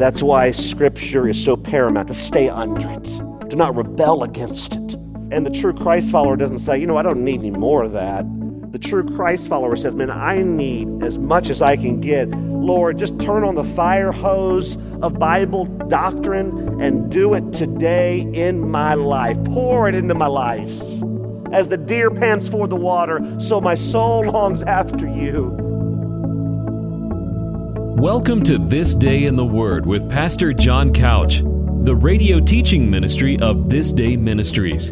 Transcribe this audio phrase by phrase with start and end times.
[0.00, 3.04] That's why Scripture is so paramount to stay under it,
[3.50, 4.94] to not rebel against it.
[5.30, 7.92] And the true Christ follower doesn't say, you know, I don't need any more of
[7.92, 8.24] that.
[8.72, 12.30] The true Christ follower says, man, I need as much as I can get.
[12.30, 18.70] Lord, just turn on the fire hose of Bible doctrine and do it today in
[18.70, 19.36] my life.
[19.44, 20.80] Pour it into my life.
[21.52, 25.69] As the deer pants for the water, so my soul longs after you.
[28.00, 33.38] Welcome to This Day in the Word with Pastor John Couch, the radio teaching ministry
[33.40, 34.88] of This Day Ministries.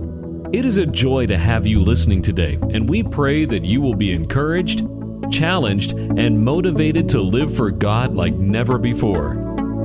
[0.53, 3.95] It is a joy to have you listening today, and we pray that you will
[3.95, 4.87] be encouraged,
[5.31, 9.31] challenged, and motivated to live for God like never before.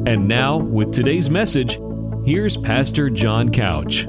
[0.05, 1.79] And now, with today's message,
[2.25, 4.05] here's Pastor John Couch.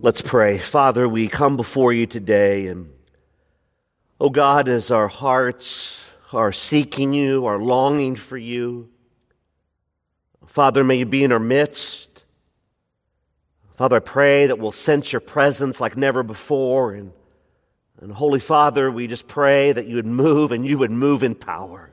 [0.00, 0.56] Let's pray.
[0.56, 2.93] Father, we come before you today and
[4.20, 5.98] Oh God, as our hearts
[6.32, 8.88] are seeking you, are longing for you,
[10.46, 12.22] Father, may you be in our midst.
[13.76, 16.92] Father, I pray that we'll sense your presence like never before.
[16.92, 17.12] And,
[18.00, 21.34] and Holy Father, we just pray that you would move and you would move in
[21.34, 21.90] power.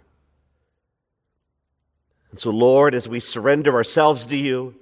[2.29, 4.75] And so, Lord, as we surrender ourselves to you,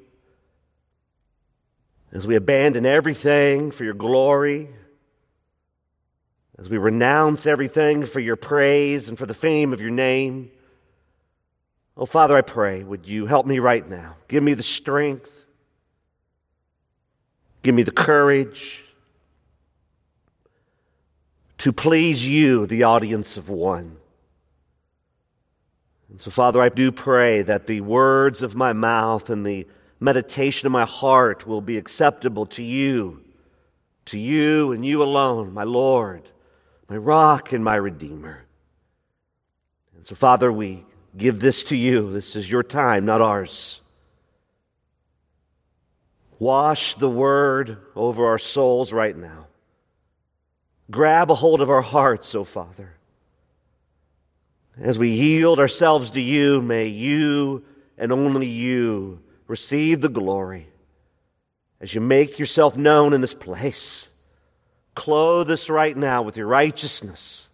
[2.12, 4.68] as we abandon everything for your glory,
[6.60, 10.52] as we renounce everything for your praise and for the fame of your name.
[11.96, 14.18] Oh, Father, I pray, would you help me right now?
[14.28, 15.46] Give me the strength,
[17.64, 18.84] give me the courage
[21.60, 23.98] to please you, the audience of one.
[26.10, 29.68] And so, Father, I do pray that the words of my mouth and the
[30.00, 33.24] meditation of my heart will be acceptable to you,
[34.06, 36.32] to you and you alone, my Lord
[36.90, 38.44] my rock and my redeemer.
[39.96, 42.12] And so, Father, we give this to you.
[42.12, 43.82] This is your time, not ours.
[46.40, 49.48] Wash the word over our souls right now.
[50.90, 52.96] Grab a hold of our hearts, O oh Father.
[54.82, 57.64] As we yield ourselves to you, may you
[57.98, 60.68] and only you receive the glory
[61.82, 64.09] as you make yourself known in this place.
[65.00, 67.48] Clothe us right now with your righteousness.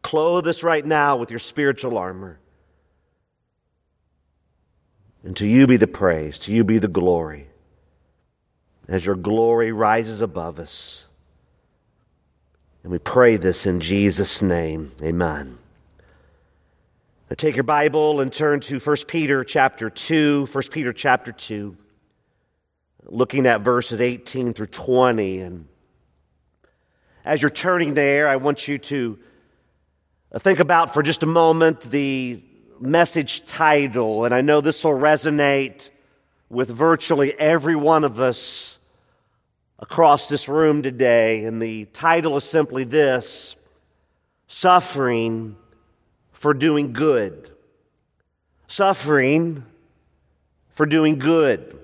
[0.00, 2.38] Clothe us right now with your spiritual armor.
[5.22, 7.46] And to you be the praise, to you be the glory,
[8.88, 11.04] as your glory rises above us.
[12.82, 14.92] And we pray this in Jesus' name.
[15.02, 15.58] Amen.
[17.28, 20.48] Now take your Bible and turn to 1 Peter chapter 2.
[20.50, 21.76] 1 Peter chapter 2.
[23.04, 25.40] Looking at verses 18 through 20.
[25.42, 25.68] And
[27.24, 29.18] as you're turning there, I want you to
[30.38, 32.42] think about for just a moment the
[32.80, 34.24] message title.
[34.24, 35.88] And I know this will resonate
[36.48, 38.78] with virtually every one of us
[39.78, 41.44] across this room today.
[41.44, 43.54] And the title is simply this
[44.48, 45.56] Suffering
[46.32, 47.50] for Doing Good.
[48.66, 49.64] Suffering
[50.70, 51.78] for Doing Good.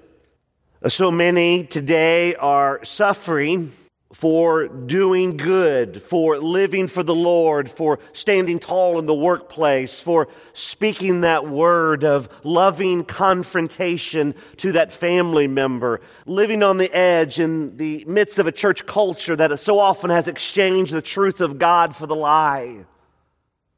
[0.87, 3.72] So many today are suffering
[4.13, 10.29] for doing good, for living for the Lord, for standing tall in the workplace, for
[10.55, 17.77] speaking that word of loving confrontation to that family member, living on the edge in
[17.77, 21.95] the midst of a church culture that so often has exchanged the truth of God
[21.95, 22.87] for the lie.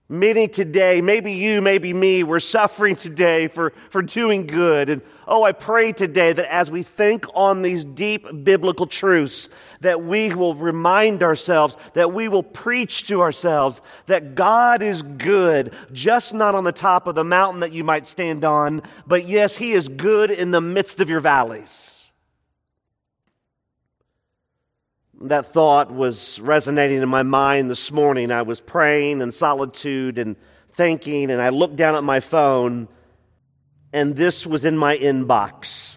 [0.08, 4.90] Many today, maybe you, maybe me, we're suffering today for, for doing good.
[4.90, 9.48] And oh, I pray today that as we think on these deep biblical truths,
[9.80, 15.72] that we will remind ourselves, that we will preach to ourselves that God is good,
[15.92, 19.56] just not on the top of the mountain that you might stand on, but yes,
[19.56, 21.96] He is good in the midst of your valleys.
[25.22, 28.32] that thought was resonating in my mind this morning.
[28.32, 30.34] I was praying in solitude and
[30.72, 32.88] thinking, and I looked down at my phone,
[33.92, 35.96] and this was in my inbox.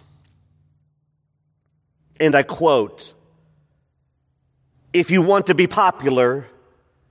[2.20, 3.14] And I quote
[4.92, 6.46] If you want to be popular,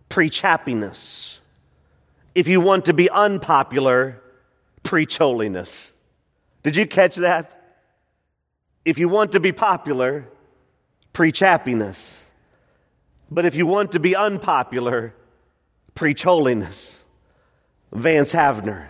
[0.10, 1.40] preach happiness.
[2.36, 4.22] If you want to be unpopular,
[4.82, 5.94] preach holiness.
[6.64, 7.60] Did you catch that?
[8.86, 10.28] If you want to be popular,
[11.14, 12.26] preach happiness.
[13.30, 15.14] But if you want to be unpopular,
[15.96, 17.06] preach holiness.
[17.92, 18.88] Vance Havner.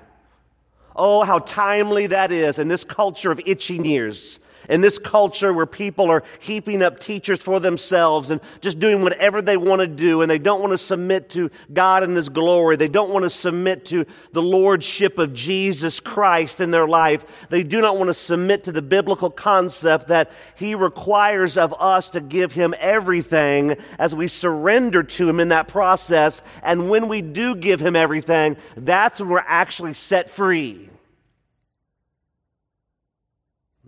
[0.96, 4.40] Oh, how timely that is in this culture of itching ears.
[4.70, 9.42] In this culture where people are heaping up teachers for themselves and just doing whatever
[9.42, 12.76] they want to do, and they don't want to submit to God and His glory,
[12.76, 17.64] they don't want to submit to the Lordship of Jesus Christ in their life, they
[17.64, 22.22] do not want to submit to the biblical concept that He requires of us to
[22.22, 26.42] give Him everything as we surrender to Him in that process.
[26.62, 30.90] And when we do give Him everything, that's when we're actually set free.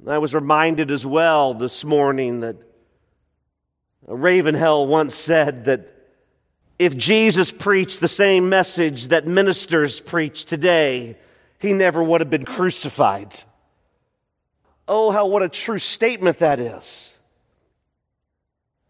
[0.07, 2.57] I was reminded as well this morning that
[4.05, 5.91] Ravenhill once said that
[6.77, 11.17] if Jesus preached the same message that ministers preach today,
[11.57, 13.33] he never would have been crucified.
[14.87, 17.17] Oh, how what a true statement that is.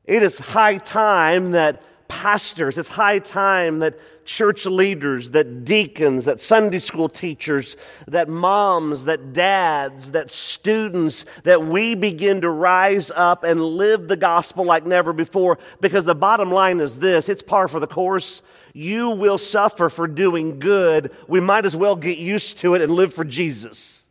[0.03, 6.41] It is high time that pastors, it's high time that church leaders, that deacons, that
[6.41, 13.43] Sunday school teachers, that moms, that dads, that students, that we begin to rise up
[13.43, 15.59] and live the gospel like never before.
[15.79, 18.41] Because the bottom line is this it's par for the course.
[18.73, 21.11] You will suffer for doing good.
[21.27, 24.03] We might as well get used to it and live for Jesus.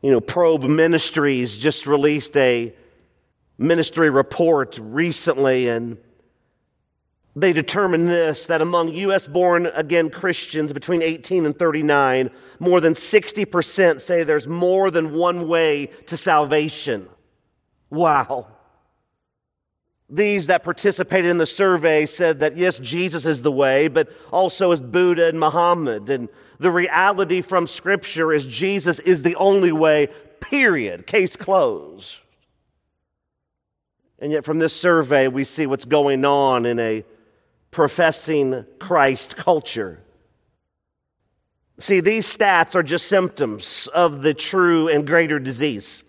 [0.00, 2.74] You know, Probe Ministries just released a
[3.62, 5.96] ministry report recently, and
[7.34, 9.26] they determined this that among U.S.
[9.26, 15.48] born again Christians between 18 and 39, more than 60% say there's more than one
[15.48, 17.08] way to salvation.
[17.88, 18.48] Wow.
[20.10, 24.70] These that participated in the survey said that yes, Jesus is the way, but also
[24.72, 26.10] is Buddha and Muhammad.
[26.10, 26.28] And
[26.58, 30.08] the reality from Scripture is Jesus is the only way,
[30.40, 31.06] period.
[31.06, 32.16] Case closed.
[34.22, 37.04] And yet, from this survey, we see what's going on in a
[37.72, 39.98] professing Christ culture.
[41.80, 46.04] See, these stats are just symptoms of the true and greater disease.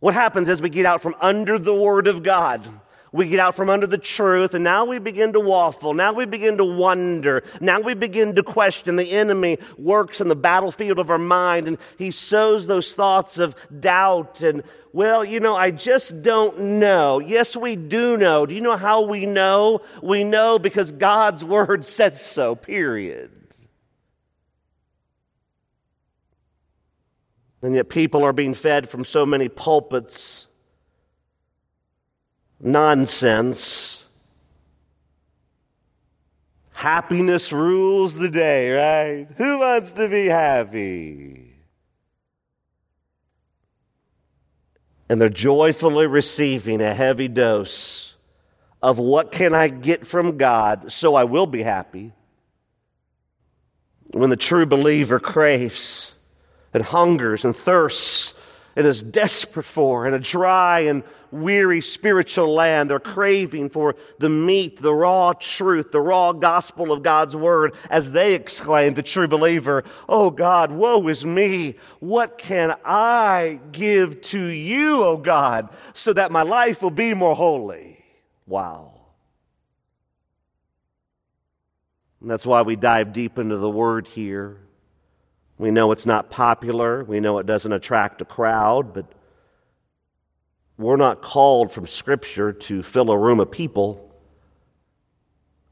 [0.00, 2.68] What happens as we get out from under the Word of God?
[3.14, 5.94] We get out from under the truth, and now we begin to waffle.
[5.94, 7.44] Now we begin to wonder.
[7.60, 8.96] Now we begin to question.
[8.96, 13.54] The enemy works in the battlefield of our mind, and he sows those thoughts of
[13.78, 17.20] doubt and, well, you know, I just don't know.
[17.20, 18.46] Yes, we do know.
[18.46, 19.82] Do you know how we know?
[20.02, 23.30] We know because God's word said so, period.
[27.62, 30.48] And yet people are being fed from so many pulpits
[32.60, 34.02] nonsense.
[36.72, 39.28] Happiness rules the day, right?
[39.36, 41.54] Who wants to be happy?
[45.08, 48.14] And they're joyfully receiving a heavy dose
[48.82, 52.12] of what can I get from God so I will be happy.
[54.08, 56.12] When the true believer craves
[56.74, 58.34] and hungers and thirsts
[58.76, 62.90] and is desperate for in a dry and weary spiritual land.
[62.90, 68.12] They're craving for the meat, the raw truth, the raw gospel of God's word as
[68.12, 71.76] they exclaim, the true believer, Oh God, woe is me.
[72.00, 77.34] What can I give to you, oh God, so that my life will be more
[77.34, 78.04] holy?
[78.46, 78.92] Wow.
[82.20, 84.63] And that's why we dive deep into the word here.
[85.58, 87.04] We know it's not popular.
[87.04, 89.06] We know it doesn't attract a crowd, but
[90.76, 94.12] we're not called from Scripture to fill a room of people.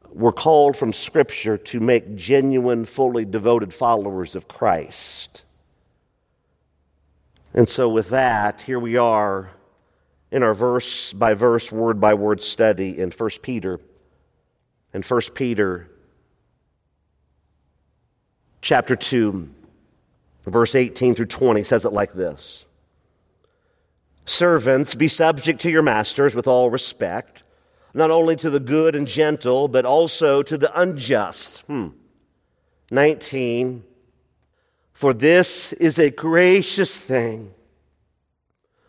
[0.08, 5.42] We're called from Scripture to make genuine, fully devoted followers of Christ.
[7.54, 9.50] And so, with that, here we are
[10.30, 13.80] in our verse by verse, word by word study in 1 Peter.
[14.94, 15.90] In 1 Peter
[18.60, 19.48] chapter 2.
[20.46, 22.64] Verse 18 through 20 says it like this
[24.24, 27.42] Servants, be subject to your masters with all respect,
[27.94, 31.62] not only to the good and gentle, but also to the unjust.
[31.62, 31.88] Hmm.
[32.90, 33.84] 19.
[34.92, 37.52] For this is a gracious thing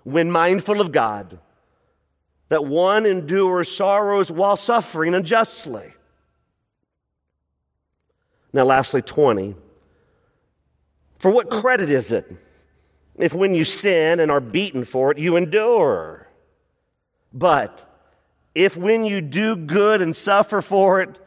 [0.03, 1.39] when mindful of God,
[2.49, 5.93] that one endures sorrows while suffering unjustly.
[8.51, 9.55] Now, lastly, 20.
[11.23, 12.29] For what credit is it
[13.15, 16.27] if when you sin and are beaten for it, you endure?
[17.31, 17.89] But
[18.53, 21.17] if when you do good and suffer for it,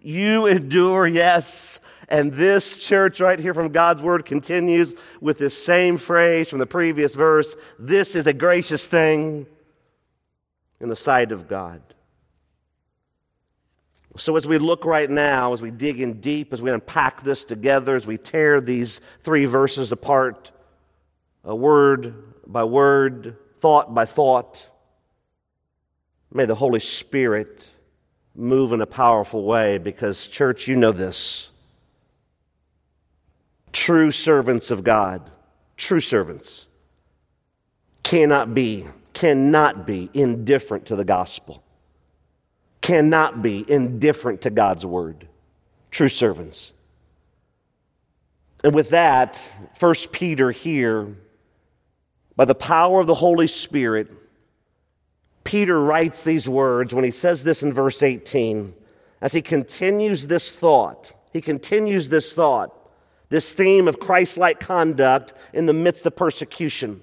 [0.00, 1.78] you endure, yes.
[2.08, 6.66] And this church right here from God's word continues with this same phrase from the
[6.66, 9.46] previous verse this is a gracious thing
[10.80, 11.80] in the sight of God.
[14.16, 17.44] So, as we look right now, as we dig in deep, as we unpack this
[17.44, 20.52] together, as we tear these three verses apart,
[21.46, 22.14] uh, word
[22.46, 24.68] by word, thought by thought.
[26.32, 27.62] May the Holy Spirit
[28.34, 31.48] move in a powerful way because, church, you know this.
[33.72, 35.30] True servants of God,
[35.76, 36.66] true servants,
[38.02, 41.62] cannot be, cannot be indifferent to the gospel,
[42.84, 45.26] cannot be indifferent to God's word.
[45.90, 46.70] True servants.
[48.62, 49.40] And with that,
[49.78, 51.16] First Peter here,
[52.36, 54.12] by the power of the Holy Spirit,
[55.44, 58.74] Peter writes these words when he says this in verse 18,
[59.22, 61.14] as he continues this thought.
[61.32, 62.70] He continues this thought,
[63.30, 67.00] this theme of Christ like conduct in the midst of persecution.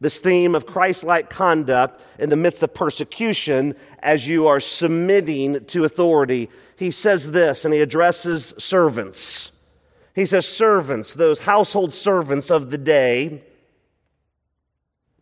[0.00, 5.64] This theme of Christ like conduct in the midst of persecution as you are submitting
[5.66, 6.50] to authority.
[6.76, 9.52] He says this, and he addresses servants.
[10.14, 13.42] He says, Servants, those household servants of the day,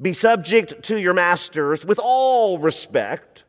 [0.00, 3.45] be subject to your masters with all respect,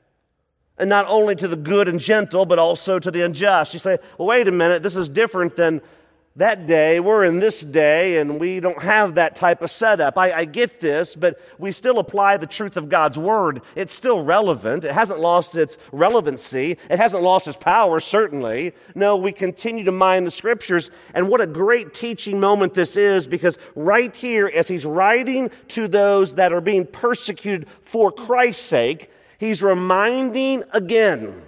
[0.78, 3.74] and not only to the good and gentle, but also to the unjust.
[3.74, 5.82] You say, well, wait a minute, this is different than
[6.38, 7.00] that day.
[7.00, 10.18] We're in this day, and we don't have that type of setup.
[10.18, 13.62] I, I, get this, but we still apply the truth of God's word.
[13.74, 14.84] It's still relevant.
[14.84, 16.78] It hasn't lost its relevancy.
[16.90, 18.74] It hasn't lost its power, certainly.
[18.96, 20.92] No, we continue to mine the scriptures.
[21.14, 25.88] And what a great teaching moment this is, because right here, as he's writing to
[25.88, 31.44] those that are being persecuted for Christ's sake, he's reminding again.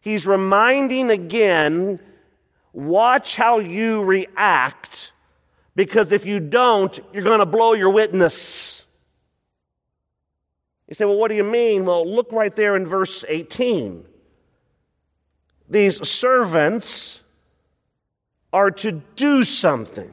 [0.00, 2.00] He's reminding again
[2.72, 5.12] Watch how you react
[5.74, 8.82] because if you don't, you're going to blow your witness.
[10.88, 11.84] You say, well, what do you mean?
[11.84, 14.04] Well, look right there in verse 18.
[15.68, 17.20] These servants
[18.52, 20.12] are to do something.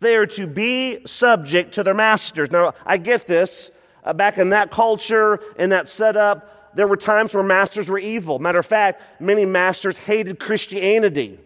[0.00, 2.52] They are to be subject to their masters.
[2.52, 3.70] Now, I get this.
[4.04, 8.38] Uh, back in that culture, in that setup, there were times where masters were evil.
[8.38, 11.40] Matter of fact, many masters hated Christianity.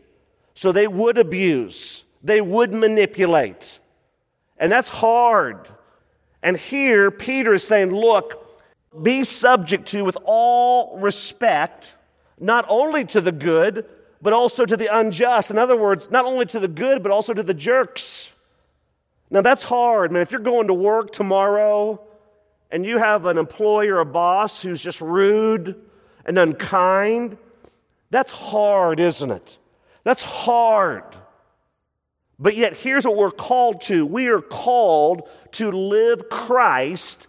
[0.54, 3.78] So they would abuse, they would manipulate.
[4.58, 5.68] And that's hard.
[6.42, 8.48] And here, Peter is saying, look,
[9.02, 11.94] be subject to with all respect,
[12.38, 13.86] not only to the good,
[14.20, 15.50] but also to the unjust.
[15.50, 18.30] In other words, not only to the good, but also to the jerks.
[19.30, 20.22] Now, that's hard, man.
[20.22, 22.00] If you're going to work tomorrow
[22.70, 25.74] and you have an employer, a boss who's just rude
[26.26, 27.38] and unkind,
[28.10, 29.56] that's hard, isn't it?
[30.04, 31.04] That's hard.
[32.38, 37.28] But yet, here's what we're called to we are called to live Christ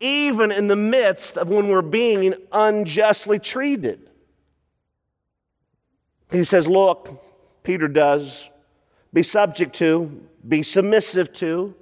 [0.00, 4.10] even in the midst of when we're being unjustly treated.
[6.30, 7.22] He says, Look,
[7.62, 8.50] Peter does,
[9.12, 11.74] be subject to, be submissive to.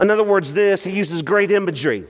[0.00, 2.06] In other words, this, he uses great imagery.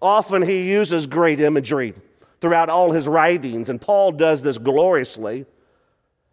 [0.00, 1.94] Often he uses great imagery
[2.40, 5.46] throughout all his writings, and Paul does this gloriously.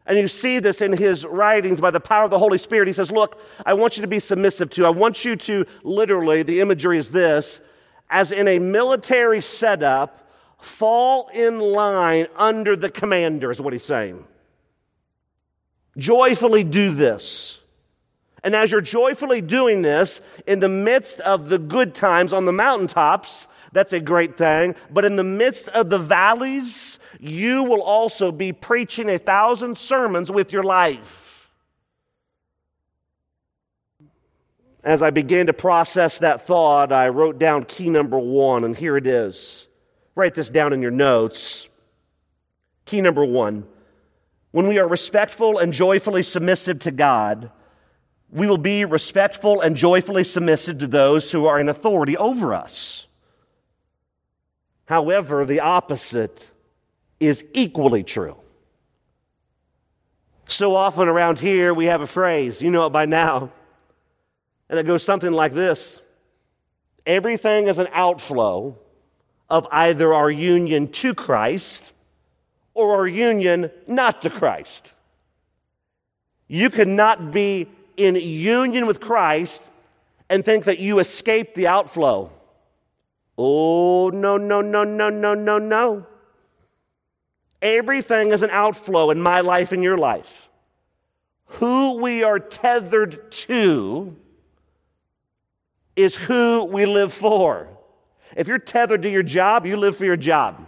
[0.05, 2.87] And you see this in his writings by the power of the Holy Spirit.
[2.87, 4.85] He says, Look, I want you to be submissive to.
[4.85, 7.61] I want you to literally, the imagery is this,
[8.09, 10.29] as in a military setup,
[10.59, 14.25] fall in line under the commander, is what he's saying.
[15.97, 17.59] Joyfully do this.
[18.43, 22.51] And as you're joyfully doing this, in the midst of the good times on the
[22.51, 24.75] mountaintops, that's a great thing.
[24.89, 26.90] But in the midst of the valleys,
[27.23, 31.47] you will also be preaching a thousand sermons with your life.
[34.83, 38.97] As I began to process that thought, I wrote down key number one, and here
[38.97, 39.67] it is.
[40.15, 41.69] Write this down in your notes.
[42.85, 43.67] Key number one
[44.49, 47.51] when we are respectful and joyfully submissive to God,
[48.29, 53.07] we will be respectful and joyfully submissive to those who are in authority over us.
[54.85, 56.50] However, the opposite
[57.21, 58.35] is equally true.
[60.47, 63.51] So often around here, we have a phrase, you know it by now,
[64.69, 65.99] and it goes something like this
[67.05, 68.77] Everything is an outflow
[69.49, 71.91] of either our union to Christ
[72.73, 74.93] or our union not to Christ.
[76.47, 79.63] You cannot be in union with Christ
[80.29, 82.31] and think that you escape the outflow.
[83.37, 86.05] Oh, no, no, no, no, no, no, no.
[87.61, 90.49] Everything is an outflow in my life and your life.
[91.45, 94.15] Who we are tethered to
[95.95, 97.67] is who we live for.
[98.35, 100.65] If you're tethered to your job, you live for your job.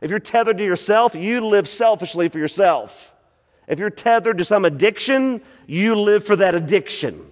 [0.00, 3.12] If you're tethered to yourself, you live selfishly for yourself.
[3.66, 7.30] If you're tethered to some addiction, you live for that addiction.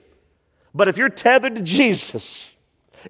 [0.74, 2.56] But if you're tethered to Jesus,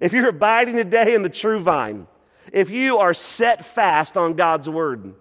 [0.01, 2.07] if you're abiding today in the true vine,
[2.53, 5.13] if you are set fast on God's word,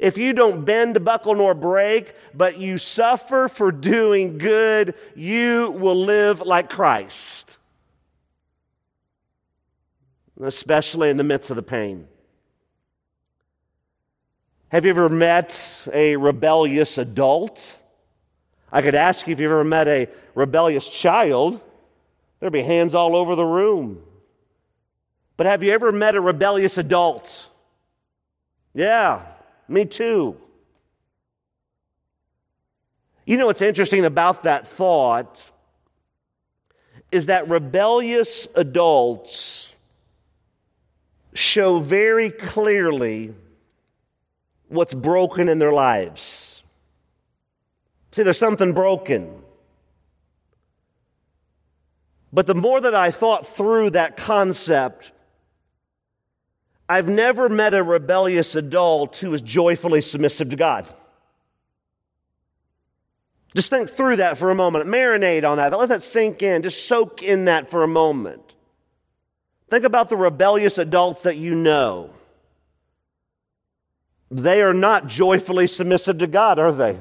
[0.00, 5.96] if you don't bend, buckle, nor break, but you suffer for doing good, you will
[5.96, 7.58] live like Christ,
[10.40, 12.06] especially in the midst of the pain.
[14.68, 17.78] Have you ever met a rebellious adult?
[18.72, 21.60] I could ask you if you've ever met a rebellious child.
[22.40, 24.02] There'd be hands all over the room.
[25.36, 27.44] But have you ever met a rebellious adult?
[28.72, 29.22] Yeah,
[29.72, 30.36] me too.
[33.24, 35.40] You know what's interesting about that thought
[37.10, 39.74] is that rebellious adults
[41.34, 43.34] show very clearly
[44.68, 46.62] what's broken in their lives.
[48.12, 49.42] See, there's something broken.
[52.32, 55.12] But the more that I thought through that concept,
[56.88, 60.92] I've never met a rebellious adult who is joyfully submissive to God.
[63.54, 64.86] Just think through that for a moment.
[64.86, 65.76] Marinate on that.
[65.76, 66.62] Let that sink in.
[66.62, 68.42] Just soak in that for a moment.
[69.70, 72.10] Think about the rebellious adults that you know
[74.30, 76.98] they are not joyfully submissive to God, are they?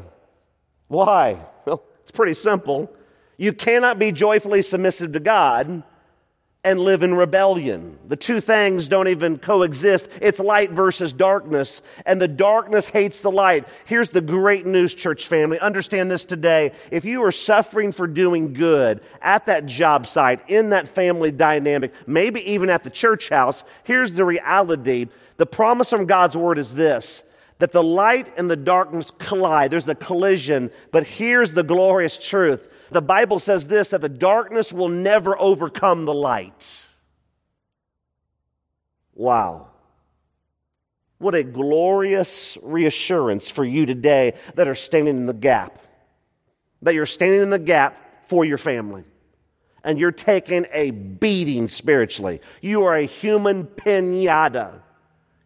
[0.88, 1.38] Why?
[1.66, 2.92] Well, it's pretty simple.
[3.38, 5.84] You cannot be joyfully submissive to God
[6.64, 7.98] and live in rebellion.
[8.08, 10.10] The two things don't even coexist.
[10.22, 13.68] It's light versus darkness, and the darkness hates the light.
[13.86, 15.60] Here's the great news, church family.
[15.60, 16.74] Understand this today.
[16.92, 21.94] If you are suffering for doing good at that job site, in that family dynamic,
[22.06, 26.76] maybe even at the church house, here's the reality the promise from God's word is
[26.76, 27.24] this
[27.58, 29.70] that the light and the darkness collide.
[29.70, 32.68] There's a collision, but here's the glorious truth.
[32.92, 36.86] The Bible says this that the darkness will never overcome the light.
[39.16, 39.68] Wow.
[41.18, 45.80] What a glorious reassurance for you today that are standing in the gap.
[46.82, 49.04] That you're standing in the gap for your family.
[49.84, 52.42] And you're taking a beating spiritually.
[52.62, 54.82] You are a human pinata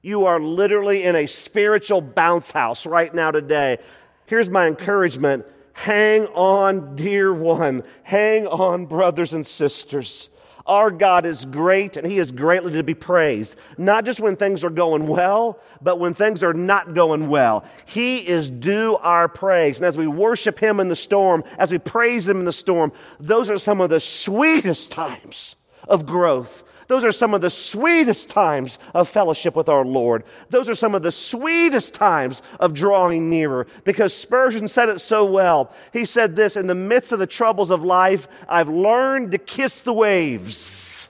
[0.05, 3.79] you are literally in a spiritual bounce house right now today.
[4.27, 7.83] Here's my encouragement hang on, dear one.
[8.03, 10.29] Hang on, brothers and sisters.
[10.65, 13.55] Our God is great and He is greatly to be praised.
[13.77, 17.65] Not just when things are going well, but when things are not going well.
[17.85, 19.77] He is due our praise.
[19.77, 22.91] And as we worship Him in the storm, as we praise Him in the storm,
[23.19, 25.55] those are some of the sweetest times
[25.87, 30.23] of growth those are some of the sweetest times of fellowship with our Lord.
[30.49, 35.25] Those are some of the sweetest times of drawing nearer because Spurgeon said it so
[35.25, 35.73] well.
[35.91, 39.81] He said this In the midst of the troubles of life, I've learned to kiss
[39.81, 41.09] the waves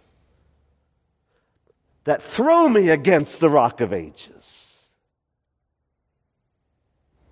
[2.06, 4.80] that throw me against the rock of ages.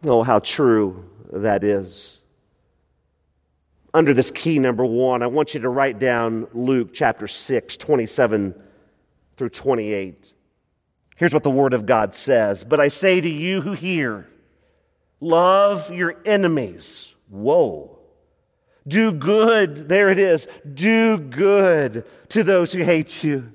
[0.04, 2.20] Oh, how true that is
[3.94, 8.56] under this key number one, I want you to write down Luke chapter 6, 27
[9.38, 10.34] through 28.
[11.16, 14.28] Here's what the Word of God says But I say to you who hear,
[15.20, 17.10] love your enemies.
[17.30, 18.00] Whoa.
[18.88, 20.48] Do good, there it is.
[20.74, 23.54] Do good to those who hate you.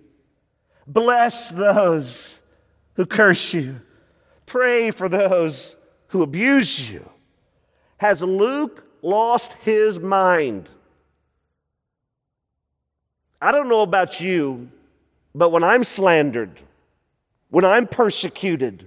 [0.87, 2.41] Bless those
[2.95, 3.81] who curse you.
[4.47, 5.77] Pray for those
[6.09, 7.07] who abuse you.
[7.99, 10.69] Has Luke lost his mind.
[13.41, 14.69] I don't know about you,
[15.35, 16.61] but when I'm slandered,
[17.51, 18.87] when I'm persecuted,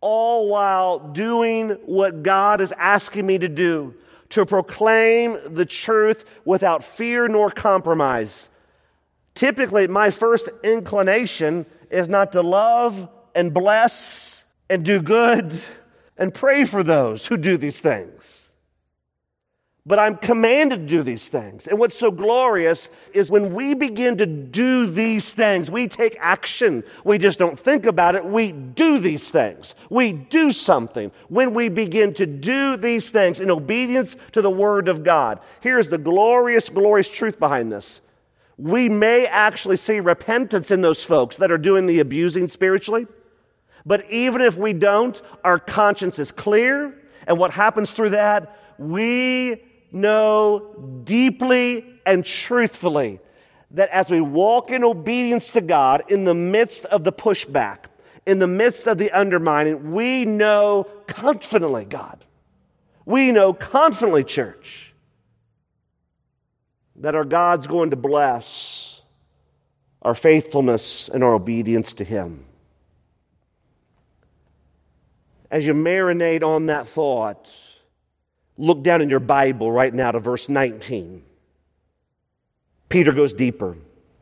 [0.00, 3.94] all while doing what God is asking me to do,
[4.30, 8.48] to proclaim the truth without fear nor compromise.
[9.34, 15.60] Typically, my first inclination is not to love and bless and do good
[16.18, 18.37] and pray for those who do these things
[19.88, 21.66] but I'm commanded to do these things.
[21.66, 26.84] And what's so glorious is when we begin to do these things, we take action.
[27.04, 28.22] We just don't think about it.
[28.22, 29.74] We do these things.
[29.88, 31.10] We do something.
[31.30, 35.88] When we begin to do these things in obedience to the Word of God, here's
[35.88, 38.02] the glorious, glorious truth behind this.
[38.58, 43.06] We may actually see repentance in those folks that are doing the abusing spiritually.
[43.86, 46.94] But even if we don't, our conscience is clear.
[47.26, 48.54] And what happens through that?
[48.78, 53.20] We know deeply and truthfully
[53.72, 57.80] that as we walk in obedience to God in the midst of the pushback,
[58.26, 62.24] in the midst of the undermining, we know confidently, God.
[63.04, 64.92] We know confidently, church,
[66.96, 69.00] that our God's going to bless
[70.02, 72.44] our faithfulness and our obedience to Him.
[75.50, 77.48] As you marinate on that thought,
[78.58, 81.22] look down in your Bible right now to verse 19.
[82.88, 83.76] Peter goes deeper.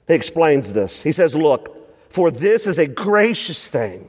[0.06, 1.02] He explains this.
[1.02, 4.08] He says, Look, for this is a gracious thing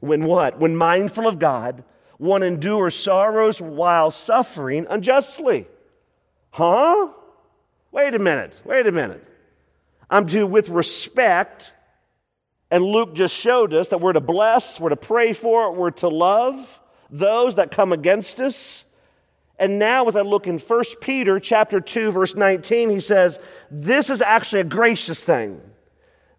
[0.00, 0.58] when what?
[0.58, 1.84] When mindful of God,
[2.18, 5.66] one endures sorrows while suffering unjustly.
[6.50, 7.12] Huh?
[7.92, 8.54] Wait a minute.
[8.64, 9.24] Wait a minute.
[10.10, 11.72] I'm to, with respect,
[12.70, 16.08] and Luke just showed us that we're to bless, we're to pray for, we're to
[16.08, 18.84] love those that come against us.
[19.58, 23.40] And now as I look in 1 Peter chapter 2 verse 19, he says,
[23.70, 25.60] this is actually a gracious thing.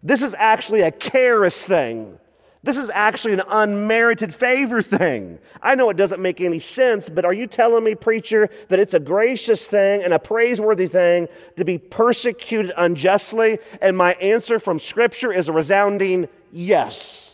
[0.02, 2.18] This is actually a charis thing.
[2.62, 5.38] This is actually an unmerited favor thing.
[5.62, 8.92] I know it doesn't make any sense, but are you telling me, preacher, that it's
[8.92, 13.58] a gracious thing and a praiseworthy thing to be persecuted unjustly?
[13.80, 17.32] And my answer from Scripture is a resounding yes.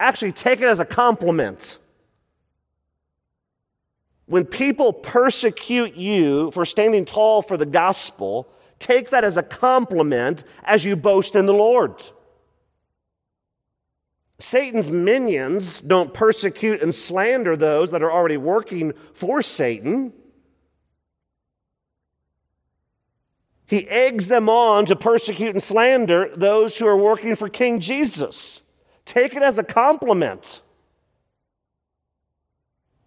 [0.00, 1.76] Actually, take it as a compliment.
[4.32, 10.44] When people persecute you for standing tall for the gospel, take that as a compliment
[10.64, 12.02] as you boast in the Lord.
[14.38, 20.14] Satan's minions don't persecute and slander those that are already working for Satan.
[23.66, 28.62] He eggs them on to persecute and slander those who are working for King Jesus.
[29.04, 30.62] Take it as a compliment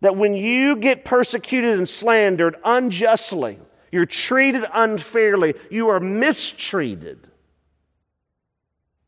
[0.06, 3.58] that when you get persecuted and slandered unjustly,
[3.91, 7.28] you're treated unfairly, you are mistreated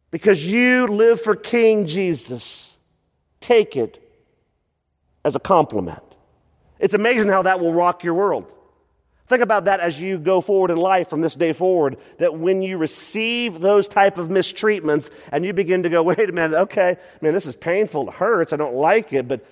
[0.10, 2.76] because you live for King Jesus.
[3.42, 4.04] Take it
[5.24, 6.02] as a compliment.
[6.80, 8.52] It's amazing how that will rock your world.
[9.28, 12.64] Think about that as you go forward in life from this day forward, that when
[12.64, 16.98] you receive those type of mistreatments and you begin to go, wait a minute, okay,
[17.22, 19.46] man, this is painful, it hurts, I don't like it, but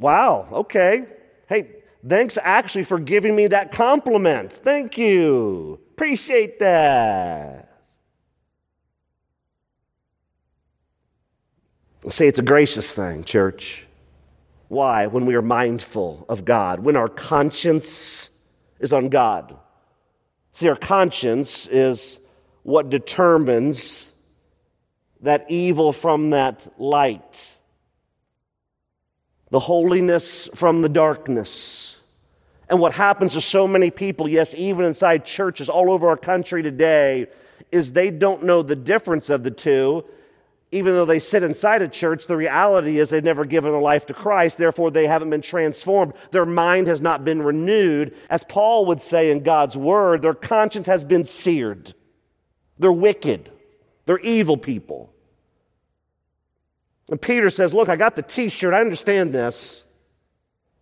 [0.00, 1.04] wow, okay.
[1.48, 1.70] Hey,
[2.06, 4.52] thanks actually for giving me that compliment.
[4.52, 5.78] Thank you.
[5.92, 7.68] Appreciate that.
[12.08, 13.86] Say it's a gracious thing, church.
[14.68, 15.06] Why?
[15.06, 18.30] When we are mindful of God, when our conscience
[18.80, 19.56] is on God.
[20.52, 22.18] See, our conscience is
[22.62, 24.10] what determines
[25.20, 27.54] that evil from that light,
[29.50, 31.96] the holiness from the darkness.
[32.68, 36.62] And what happens to so many people, yes, even inside churches all over our country
[36.62, 37.26] today,
[37.72, 40.04] is they don't know the difference of the two
[40.72, 44.06] even though they sit inside a church, the reality is they've never given their life
[44.06, 44.56] to Christ.
[44.56, 46.12] Therefore, they haven't been transformed.
[46.30, 48.14] Their mind has not been renewed.
[48.28, 51.92] As Paul would say in God's word, their conscience has been seared.
[52.78, 53.50] They're wicked.
[54.06, 55.12] They're evil people.
[57.10, 58.72] And Peter says, Look, I got the t shirt.
[58.72, 59.84] I understand this.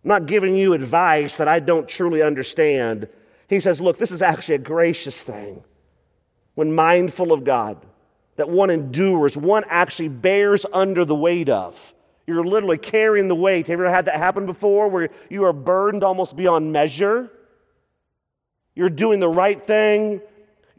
[0.03, 3.09] I'm not giving you advice that I don't truly understand.
[3.47, 5.63] He says, Look, this is actually a gracious thing
[6.53, 7.85] when mindful of God
[8.35, 11.93] that one endures, one actually bears under the weight of.
[12.25, 13.67] You're literally carrying the weight.
[13.67, 17.29] Have you ever had that happen before where you are burdened almost beyond measure?
[18.75, 20.21] You're doing the right thing.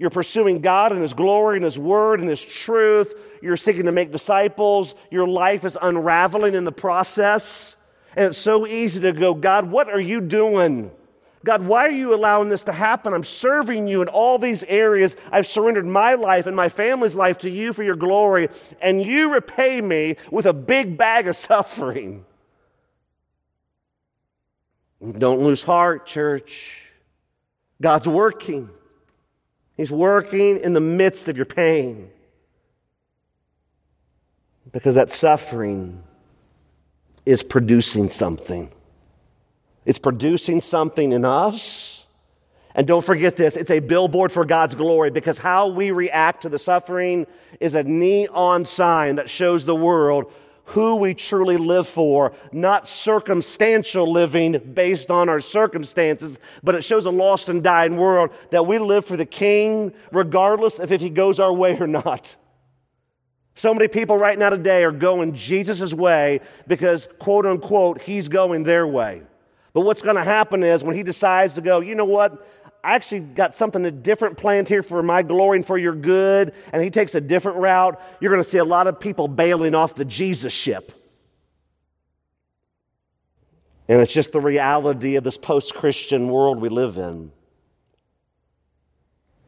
[0.01, 3.13] You're pursuing God and His glory and His word and His truth.
[3.43, 4.95] You're seeking to make disciples.
[5.11, 7.77] Your life is unraveling in the process.
[8.17, 10.91] And it's so easy to go, God, what are you doing?
[11.45, 13.13] God, why are you allowing this to happen?
[13.13, 15.17] I'm serving you in all these areas.
[15.31, 18.49] I've surrendered my life and my family's life to you for your glory,
[18.81, 22.25] and you repay me with a big bag of suffering.
[25.19, 26.79] Don't lose heart, church.
[27.83, 28.71] God's working.
[29.81, 32.11] He's working in the midst of your pain.
[34.71, 36.03] Because that suffering
[37.25, 38.71] is producing something.
[39.87, 42.05] It's producing something in us.
[42.75, 46.51] And don't forget this it's a billboard for God's glory because how we react to
[46.51, 47.27] the suffering
[47.59, 50.31] is a neon sign that shows the world
[50.71, 57.07] who we truly live for, not circumstantial living based on our circumstances, but it shows
[57.07, 61.11] a lost and dying world that we live for the King regardless of if he
[61.11, 62.37] goes our way or not.
[63.57, 68.63] So many people right now today are going Jesus' way because, quote unquote, he's going
[68.63, 69.23] their way.
[69.73, 72.47] But what's going to happen is when he decides to go, you know what?
[72.83, 76.83] I actually got something different planned here for my glory and for your good, and
[76.83, 79.95] he takes a different route, you're going to see a lot of people bailing off
[79.95, 80.93] the Jesus ship.
[83.89, 87.33] And it's just the reality of this post Christian world we live in.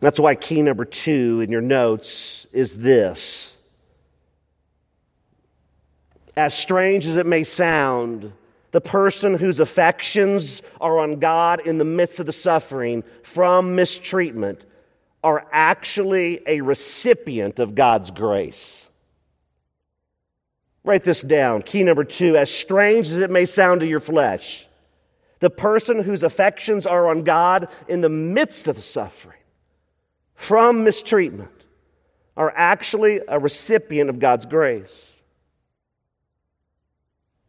[0.00, 3.54] That's why key number two in your notes is this.
[6.36, 8.32] As strange as it may sound,
[8.72, 14.64] the person whose affections are on God in the midst of the suffering from mistreatment
[15.22, 18.88] are actually a recipient of God's grace.
[20.84, 21.62] Write this down.
[21.62, 24.66] Key number two as strange as it may sound to your flesh,
[25.38, 29.38] the person whose affections are on God in the midst of the suffering
[30.34, 31.50] from mistreatment
[32.36, 35.11] are actually a recipient of God's grace.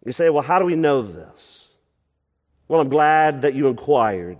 [0.05, 1.67] You say, well, how do we know this?
[2.67, 4.39] Well, I'm glad that you inquired.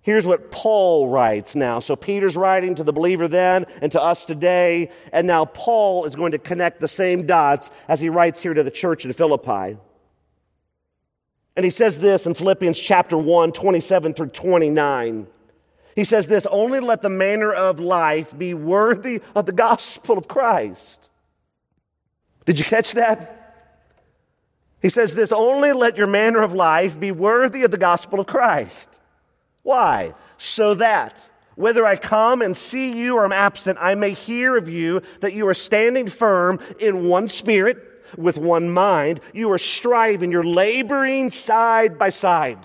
[0.00, 1.80] Here's what Paul writes now.
[1.80, 6.16] So Peter's writing to the believer then and to us today, and now Paul is
[6.16, 9.76] going to connect the same dots as he writes here to the church in Philippi.
[11.56, 15.26] And he says this in Philippians chapter 1, 27 through 29.
[15.94, 20.28] He says this only let the manner of life be worthy of the gospel of
[20.28, 21.10] Christ.
[22.46, 23.37] Did you catch that?
[24.80, 28.26] He says this only let your manner of life be worthy of the gospel of
[28.26, 29.00] Christ.
[29.62, 30.14] Why?
[30.38, 34.68] So that whether I come and see you or am absent, I may hear of
[34.68, 37.84] you that you are standing firm in one spirit,
[38.16, 39.20] with one mind.
[39.34, 42.60] You are striving, you're laboring side by side.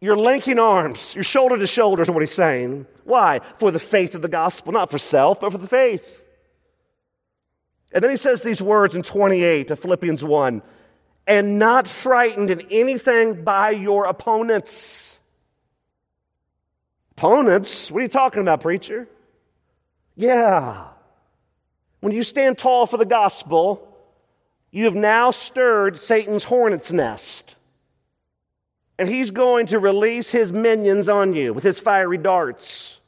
[0.00, 2.86] You're linking arms, you're shoulder to shoulder, is what he's saying.
[3.04, 3.40] Why?
[3.58, 6.22] For the faith of the gospel, not for self, but for the faith.
[7.92, 10.60] And then he says these words in 28 of Philippians 1
[11.26, 15.14] and not frightened in anything by your opponents
[17.16, 17.90] Opponents?
[17.90, 19.08] What are you talking about, preacher?
[20.16, 20.88] Yeah.
[22.00, 23.88] When you stand tall for the gospel,
[24.72, 27.54] you have now stirred Satan's hornet's nest.
[28.98, 32.98] And he's going to release his minions on you with his fiery darts.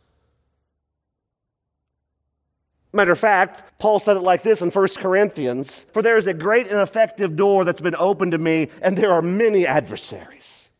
[2.96, 6.32] Matter of fact, Paul said it like this in 1 Corinthians For there is a
[6.32, 10.70] great and effective door that's been opened to me, and there are many adversaries.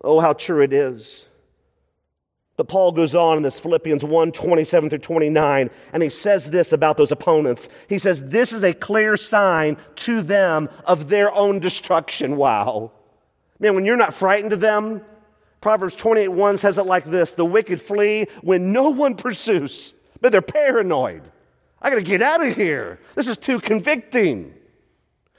[0.00, 1.24] Oh, how true it is.
[2.56, 6.72] But Paul goes on in this Philippians 1 27 through 29, and he says this
[6.72, 7.68] about those opponents.
[7.88, 12.36] He says, This is a clear sign to them of their own destruction.
[12.36, 12.92] Wow.
[13.58, 15.02] Man, when you're not frightened of them,
[15.60, 19.94] Proverbs 28 1 says it like this The wicked flee when no one pursues,
[20.30, 21.22] they're paranoid.
[21.80, 22.98] I got to get out of here.
[23.14, 24.54] This is too convicting.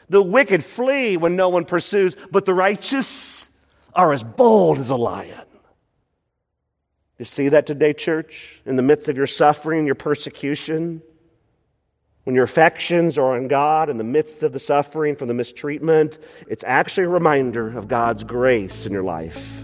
[0.10, 3.48] The wicked flee when no one pursues, but the righteous
[3.94, 5.42] are as bold as a lion.
[7.18, 8.62] You see that today, church?
[8.66, 11.02] In the midst of your suffering, your persecution,
[12.24, 16.20] when your affections are on God in the midst of the suffering from the mistreatment,
[16.48, 19.64] it's actually a reminder of God's grace in your life.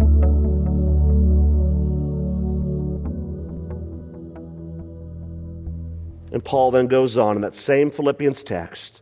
[6.31, 9.01] And Paul then goes on in that same Philippians text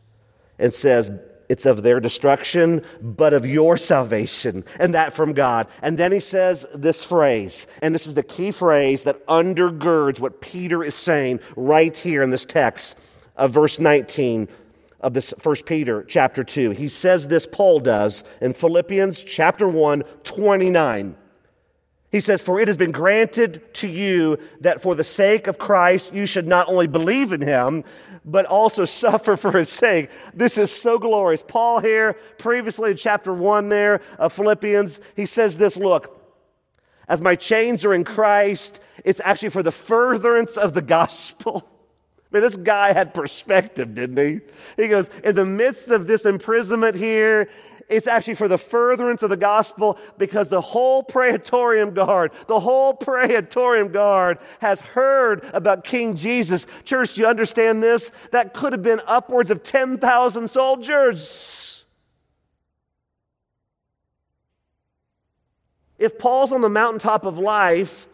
[0.57, 1.11] and says,
[1.47, 5.67] It's of their destruction, but of your salvation, and that from God.
[5.81, 10.41] And then he says this phrase, and this is the key phrase that undergirds what
[10.41, 12.97] Peter is saying right here in this text
[13.35, 14.47] of verse 19
[15.01, 16.71] of this first Peter chapter 2.
[16.71, 21.15] He says this, Paul does, in Philippians chapter 1, 29.
[22.11, 26.13] He says, For it has been granted to you that for the sake of Christ
[26.13, 27.83] you should not only believe in him,
[28.25, 30.09] but also suffer for his sake.
[30.33, 31.43] This is so glorious.
[31.47, 36.15] Paul here, previously in chapter 1 there of Philippians, he says this Look,
[37.07, 41.67] as my chains are in Christ, it's actually for the furtherance of the gospel.
[42.31, 44.41] Man, this guy had perspective, didn't he?
[44.77, 47.49] He goes, in the midst of this imprisonment here,
[47.89, 52.93] it's actually for the furtherance of the gospel because the whole Praetorium Guard, the whole
[52.93, 56.67] Praetorium Guard has heard about King Jesus.
[56.85, 58.11] Church, do you understand this?
[58.31, 61.83] That could have been upwards of 10,000 soldiers.
[65.97, 68.07] If Paul's on the mountaintop of life,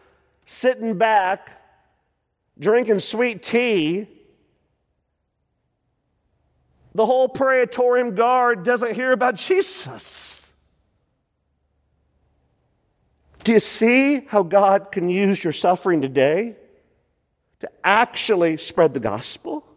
[0.45, 1.51] sitting back,
[2.57, 4.07] drinking sweet tea,
[6.95, 10.49] the whole Praetorium Guard doesn't hear about Jesus.
[13.43, 16.55] Do you see how God can use your suffering today
[17.59, 19.67] to actually spread the gospel?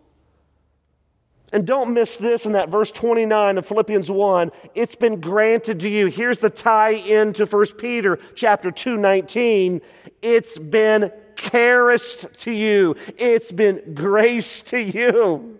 [1.52, 4.52] And don't miss this in that verse 29 of Philippians 1.
[4.76, 6.06] It's been granted to you.
[6.06, 9.80] Here's the tie in to 1 Peter chapter 2, 19.
[10.22, 12.94] It's been charis to you.
[13.16, 15.58] It's been grace to you.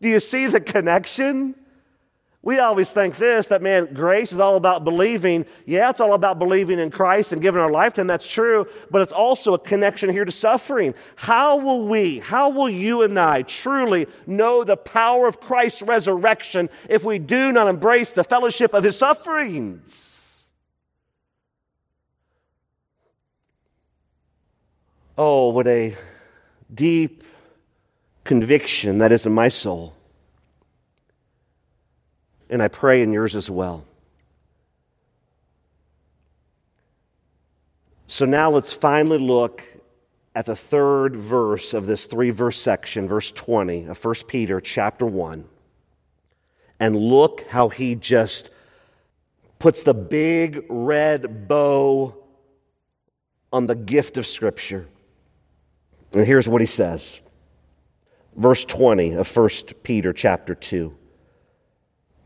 [0.00, 1.54] Do you see the connection?
[2.46, 5.46] We always think this that man, grace is all about believing.
[5.64, 8.06] Yeah, it's all about believing in Christ and giving our life to Him.
[8.06, 8.68] That's true.
[8.88, 10.94] But it's also a connection here to suffering.
[11.16, 16.70] How will we, how will you and I truly know the power of Christ's resurrection
[16.88, 20.46] if we do not embrace the fellowship of His sufferings?
[25.18, 25.96] Oh, what a
[26.72, 27.24] deep
[28.26, 29.96] conviction that is in my soul
[32.48, 33.84] and I pray in yours as well.
[38.06, 39.64] So now let's finally look
[40.34, 45.04] at the third verse of this three verse section, verse 20 of 1 Peter chapter
[45.04, 45.44] 1.
[46.78, 48.50] And look how he just
[49.58, 52.14] puts the big red bow
[53.52, 54.86] on the gift of Scripture.
[56.12, 57.20] And here's what he says.
[58.36, 59.48] Verse 20 of 1
[59.82, 60.94] Peter chapter 2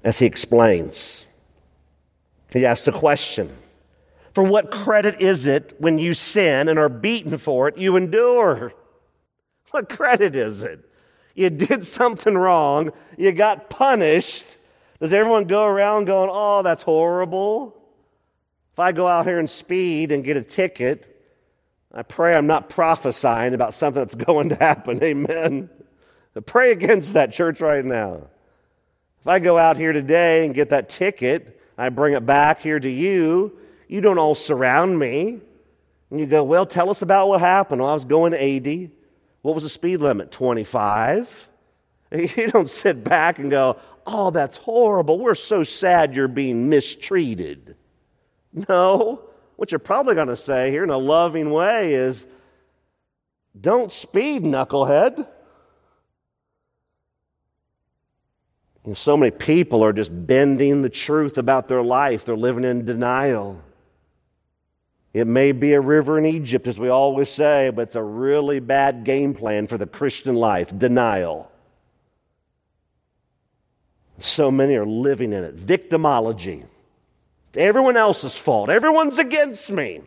[0.02, 1.26] as he explains.
[2.52, 3.56] He asks a question
[4.32, 8.72] For what credit is it when you sin and are beaten for it, you endure?
[9.70, 10.84] What credit is it?
[11.36, 14.56] You did something wrong, you got punished.
[14.98, 17.80] Does everyone go around going, Oh, that's horrible?
[18.72, 21.06] If I go out here and speed and get a ticket,
[21.92, 25.00] I pray I'm not prophesying about something that's going to happen.
[25.04, 25.70] Amen.
[26.46, 28.28] Pray against that church right now.
[29.20, 32.78] If I go out here today and get that ticket, I bring it back here
[32.78, 35.40] to you, you don't all surround me.
[36.10, 37.80] And you go, Well, tell us about what happened.
[37.80, 38.90] Well, I was going 80.
[39.42, 40.30] What was the speed limit?
[40.30, 41.48] 25.
[42.12, 45.18] You don't sit back and go, Oh, that's horrible.
[45.18, 47.76] We're so sad you're being mistreated.
[48.52, 49.22] No.
[49.54, 52.26] What you're probably going to say here in a loving way is,
[53.60, 55.26] Don't speed, knucklehead.
[58.90, 62.64] You know, so many people are just bending the truth about their life, they're living
[62.64, 63.62] in denial.
[65.14, 68.58] It may be a river in Egypt, as we always say, but it's a really
[68.58, 71.52] bad game plan for the Christian life denial.
[74.18, 75.56] So many are living in it.
[75.56, 76.64] Victimology.
[77.54, 78.70] Everyone else's fault.
[78.70, 80.00] Everyone's against me.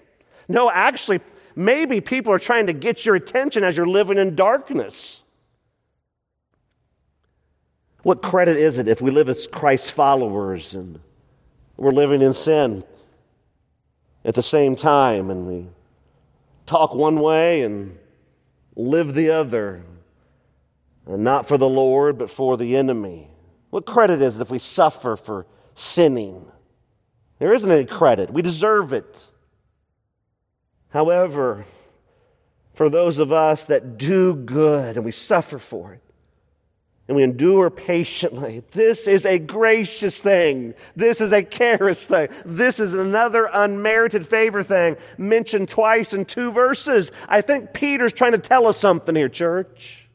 [0.50, 1.22] No, actually,
[1.56, 5.22] maybe people are trying to get your attention as you're living in darkness.
[8.04, 11.00] What credit is it if we live as Christ followers and
[11.78, 12.84] we're living in sin
[14.26, 15.68] at the same time and we
[16.66, 17.98] talk one way and
[18.76, 19.84] live the other,
[21.06, 23.30] and not for the Lord, but for the enemy?
[23.70, 26.46] What credit is it if we suffer for sinning?
[27.39, 28.32] There isn't any credit.
[28.32, 29.26] We deserve it.
[30.89, 31.66] However,
[32.74, 36.02] for those of us that do good and we suffer for it,
[37.08, 38.63] and we endure patiently.
[38.72, 40.74] This is a gracious thing.
[40.96, 42.30] This is a charis thing.
[42.46, 47.12] This is another unmerited favor thing mentioned twice in two verses.
[47.28, 50.08] I think Peter's trying to tell us something here, church.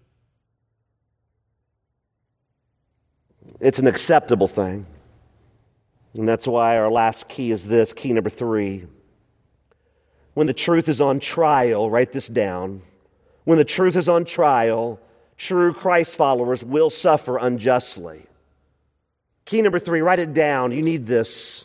[3.61, 4.87] It's an acceptable thing.
[6.15, 8.87] And that's why our last key is this key number three.
[10.33, 12.83] When the truth is on trial, write this down.
[13.45, 15.01] When the truth is on trial,
[15.39, 18.27] true Christ followers will suffer unjustly.
[19.45, 20.73] Key number three, write it down.
[20.73, 21.65] You need this.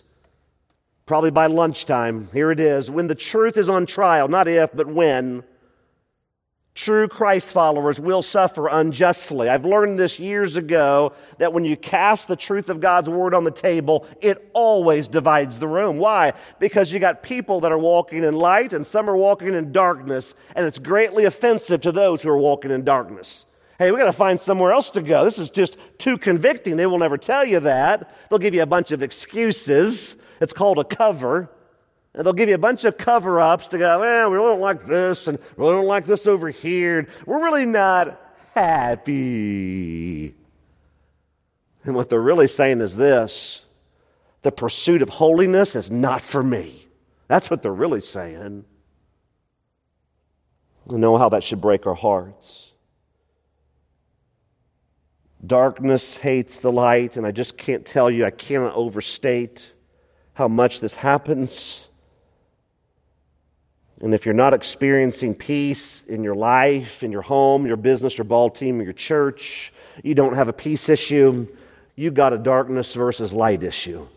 [1.06, 2.30] Probably by lunchtime.
[2.32, 2.90] Here it is.
[2.90, 5.44] When the truth is on trial, not if, but when,
[6.76, 9.50] true Christ followers will suffer unjustly.
[9.50, 13.44] I've learned this years ago that when you cast the truth of God's word on
[13.44, 15.98] the table, it always divides the room.
[15.98, 16.34] Why?
[16.60, 20.36] Because you got people that are walking in light and some are walking in darkness,
[20.56, 23.46] and it's greatly offensive to those who are walking in darkness.
[23.84, 25.26] Hey, we got to find somewhere else to go.
[25.26, 26.78] This is just too convicting.
[26.78, 28.16] They will never tell you that.
[28.30, 30.16] They'll give you a bunch of excuses.
[30.40, 31.50] It's called a cover.
[32.14, 34.62] And they'll give you a bunch of cover ups to go, well, we really don't
[34.62, 37.10] like this, and we really don't like this over here.
[37.26, 38.22] We're really not
[38.54, 40.34] happy.
[41.84, 43.64] And what they're really saying is this
[44.44, 46.88] the pursuit of holiness is not for me.
[47.28, 48.64] That's what they're really saying.
[50.90, 52.70] I know how that should break our hearts.
[55.46, 59.72] Darkness hates the light, and I just can't tell you, I cannot overstate
[60.34, 61.86] how much this happens.
[64.02, 68.26] And if you're not experiencing peace in your life, in your home, your business, your
[68.26, 69.74] ball team, your church,
[70.04, 71.48] you don't have a peace issue,
[71.96, 74.08] you've got a darkness versus light issue.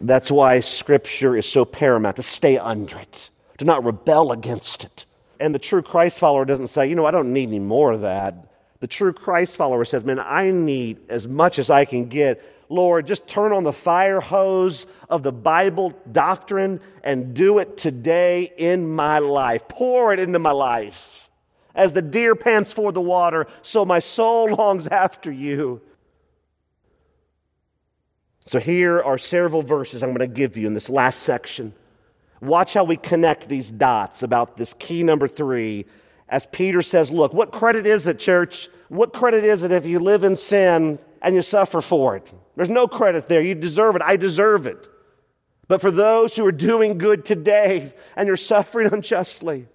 [0.00, 5.04] That's why Scripture is so paramount to stay under it, to not rebel against it.
[5.40, 8.02] And the true Christ follower doesn't say, you know, I don't need any more of
[8.02, 8.49] that.
[8.80, 12.42] The true Christ follower says, man, I need as much as I can get.
[12.70, 18.52] Lord, just turn on the fire hose of the Bible doctrine and do it today
[18.56, 19.68] in my life.
[19.68, 21.28] Pour it into my life.
[21.74, 25.82] As the deer pants for the water, so my soul longs after you.
[28.46, 31.74] So here are several verses I'm going to give you in this last section.
[32.40, 35.84] Watch how we connect these dots about this key number three.
[36.30, 38.68] As Peter says, Look, what credit is it, church?
[38.88, 42.32] What credit is it if you live in sin and you suffer for it?
[42.56, 43.42] There's no credit there.
[43.42, 44.02] You deserve it.
[44.02, 44.88] I deserve it.
[45.68, 49.66] But for those who are doing good today and you're suffering unjustly,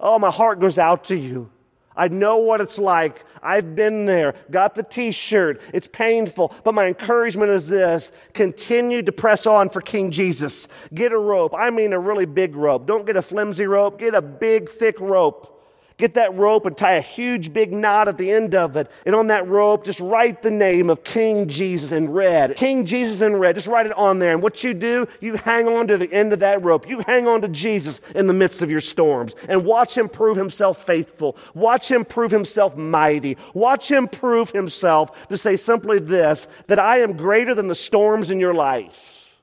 [0.00, 1.50] oh, my heart goes out to you.
[1.96, 3.24] I know what it's like.
[3.40, 5.60] I've been there, got the t shirt.
[5.72, 6.52] It's painful.
[6.64, 10.66] But my encouragement is this continue to press on for King Jesus.
[10.92, 11.54] Get a rope.
[11.56, 12.86] I mean, a really big rope.
[12.86, 15.53] Don't get a flimsy rope, get a big, thick rope.
[15.96, 18.90] Get that rope and tie a huge big knot at the end of it.
[19.06, 22.56] And on that rope, just write the name of King Jesus in red.
[22.56, 23.54] King Jesus in red.
[23.54, 24.32] Just write it on there.
[24.32, 26.88] And what you do, you hang on to the end of that rope.
[26.88, 30.36] You hang on to Jesus in the midst of your storms and watch him prove
[30.36, 31.36] himself faithful.
[31.54, 33.36] Watch him prove himself mighty.
[33.52, 38.30] Watch him prove himself to say simply this that I am greater than the storms
[38.30, 39.36] in your life.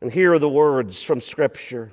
[0.00, 1.92] And here are the words from Scripture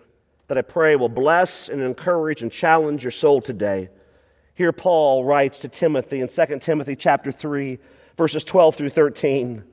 [0.51, 3.87] that I pray will bless and encourage and challenge your soul today.
[4.53, 7.79] Here Paul writes to Timothy in 2 Timothy chapter 3
[8.17, 9.63] verses 12 through 13.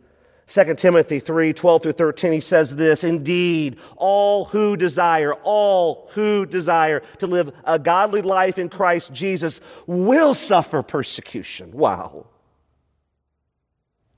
[0.46, 6.46] 2 Timothy 3 12 through 13, he says this Indeed, all who desire, all who
[6.46, 11.72] desire to live a godly life in Christ Jesus will suffer persecution.
[11.72, 12.26] Wow.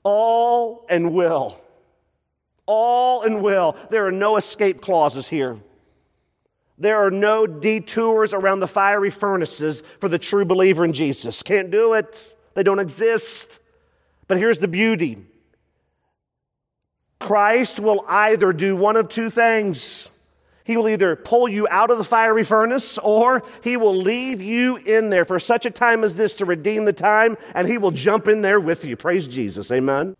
[0.03, 1.59] All and will.
[2.67, 3.75] All and will.
[3.89, 5.57] There are no escape clauses here.
[6.81, 11.43] There are no detours around the fiery furnaces for the true believer in Jesus.
[11.43, 13.59] Can't do it, they don't exist.
[14.27, 15.19] But here's the beauty
[17.19, 20.09] Christ will either do one of two things.
[20.63, 24.77] He will either pull you out of the fiery furnace or he will leave you
[24.77, 27.91] in there for such a time as this to redeem the time and he will
[27.91, 28.95] jump in there with you.
[28.95, 29.71] Praise Jesus.
[29.71, 30.15] Amen.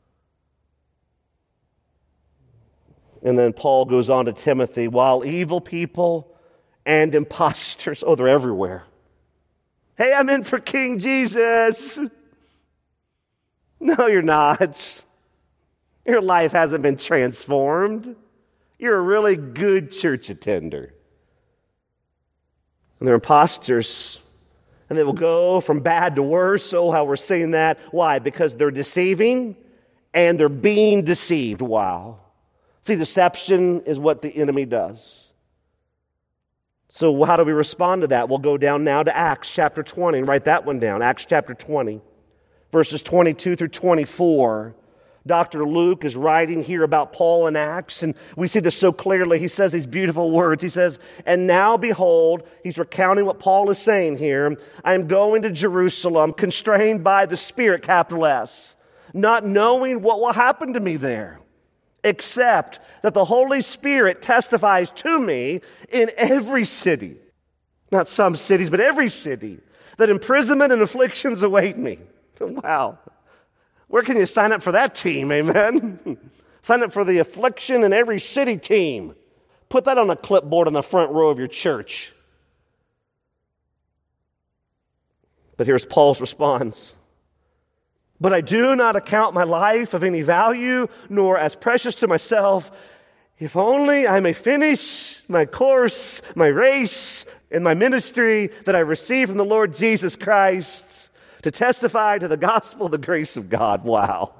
[3.23, 6.30] And then Paul goes on to Timothy while evil people
[6.85, 8.03] and imposters.
[8.05, 8.83] Oh, they're everywhere.
[9.97, 11.99] Hey, I'm in for King Jesus.
[13.79, 15.03] No, you're not.
[16.05, 18.15] Your life hasn't been transformed.
[18.79, 20.93] You're a really good church attender.
[22.99, 24.19] And they're imposters.
[24.89, 26.73] And they will go from bad to worse.
[26.73, 27.79] Oh, how we're seeing that.
[27.91, 28.19] Why?
[28.19, 29.55] Because they're deceiving
[30.13, 31.61] and they're being deceived.
[31.61, 32.19] Wow.
[32.81, 35.20] See, deception is what the enemy does.
[36.93, 38.27] So, how do we respond to that?
[38.27, 41.01] We'll go down now to Acts chapter 20 and write that one down.
[41.01, 42.01] Acts chapter 20,
[42.71, 44.75] verses 22 through 24.
[45.25, 45.65] Dr.
[45.65, 49.39] Luke is writing here about Paul in Acts, and we see this so clearly.
[49.39, 50.63] He says these beautiful words.
[50.63, 54.57] He says, And now behold, he's recounting what Paul is saying here.
[54.83, 58.75] I am going to Jerusalem, constrained by the Spirit, capital S,
[59.13, 61.39] not knowing what will happen to me there
[62.03, 67.17] except that the Holy Spirit testifies to me in every city,
[67.91, 69.59] not some cities, but every city,
[69.97, 71.99] that imprisonment and afflictions await me.
[72.39, 72.97] Wow.
[73.87, 75.31] Where can you sign up for that team?
[75.31, 76.17] Amen.
[76.63, 79.13] sign up for the affliction in every city team.
[79.69, 82.11] Put that on a clipboard in the front row of your church.
[85.55, 86.95] But here's Paul's response
[88.21, 92.71] but I do not account my life of any value, nor as precious to myself,
[93.39, 99.29] if only I may finish my course, my race, and my ministry that I received
[99.29, 101.09] from the Lord Jesus Christ
[101.41, 103.83] to testify to the gospel of the grace of God.
[103.83, 104.35] Wow.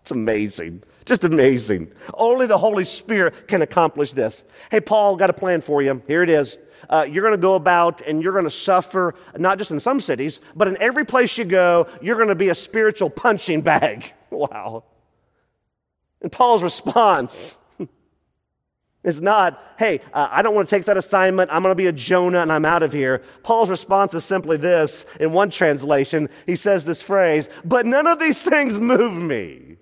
[0.00, 0.82] It's amazing.
[1.04, 1.92] Just amazing.
[2.14, 4.44] Only the Holy Spirit can accomplish this.
[4.70, 6.02] Hey, Paul, got a plan for you.
[6.06, 6.56] Here it is
[6.88, 10.00] uh, you're going to go about and you're going to suffer, not just in some
[10.00, 14.12] cities, but in every place you go, you're going to be a spiritual punching bag.
[14.30, 14.84] wow.
[16.20, 17.58] And Paul's response
[19.04, 21.50] is not, hey, uh, I don't want to take that assignment.
[21.52, 23.22] I'm going to be a Jonah and I'm out of here.
[23.42, 25.06] Paul's response is simply this.
[25.20, 29.76] In one translation, he says this phrase, but none of these things move me.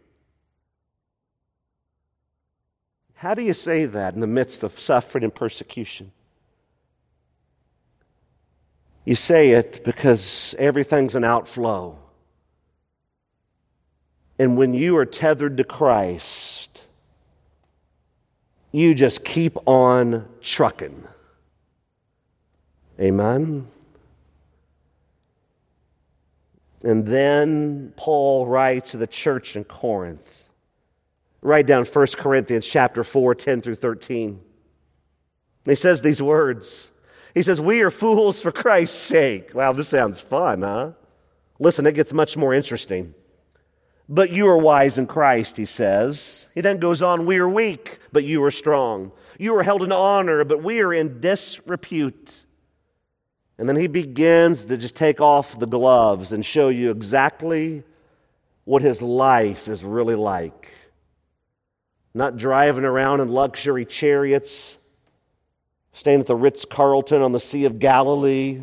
[3.15, 6.13] How do you say that in the midst of suffering and persecution?
[9.05, 11.99] You say it because everything's an outflow.
[14.39, 16.81] And when you are tethered to Christ,
[18.73, 21.05] you just keep on trucking.
[22.99, 23.69] Amen?
[26.83, 30.51] And then Paul writes to the church in Corinth.
[31.41, 34.29] Write down 1 Corinthians chapter 4, 10 through 13.
[34.29, 34.41] And
[35.65, 36.91] he says these words.
[37.35, 39.55] He says, We are fools for Christ's sake.
[39.55, 40.93] Wow, this sounds fun, huh?
[41.59, 43.15] Listen, it gets much more interesting.
[44.09, 46.49] But you are wise in Christ, he says.
[46.55, 49.13] He then goes on, We are weak, but you are strong.
[49.39, 52.45] You are held in honor, but we are in disrepute.
[53.59, 57.83] And then he begins to just take off the gloves and show you exactly
[58.65, 60.75] what his life is really like.
[62.15, 64.77] Not driving around in luxury chariots,
[65.95, 68.63] staying at the Ritz Carlton on the Sea of Galilee,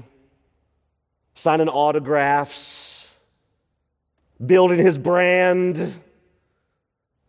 [1.33, 3.09] signing autographs,
[4.45, 5.99] building his brand.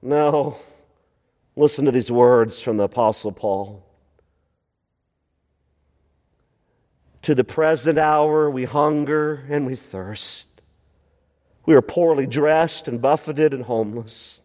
[0.02, 0.58] No.
[1.54, 3.86] Listen to these words from the Apostle Paul.
[7.22, 10.46] To the present hour, we hunger and we thirst.
[11.64, 14.40] We are poorly dressed and buffeted and homeless.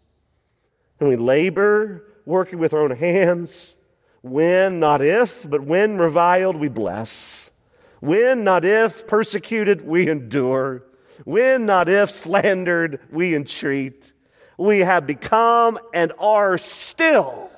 [1.00, 3.76] And we labor, working with our own hands.
[4.22, 7.52] When, not if, but when reviled, we bless.
[8.00, 10.84] When, not if, persecuted, we endure.
[11.24, 14.14] When, not if, slandered, we entreat.
[14.58, 17.50] We have become and are still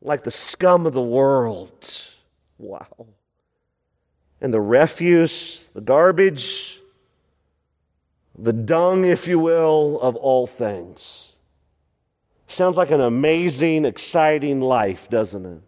[0.00, 2.08] like the scum of the world.
[2.58, 3.06] Wow
[4.42, 6.80] and the refuse, the garbage,
[8.36, 11.31] the dung, if you will, of all things.
[12.52, 15.62] Sounds like an amazing, exciting life, doesn't it?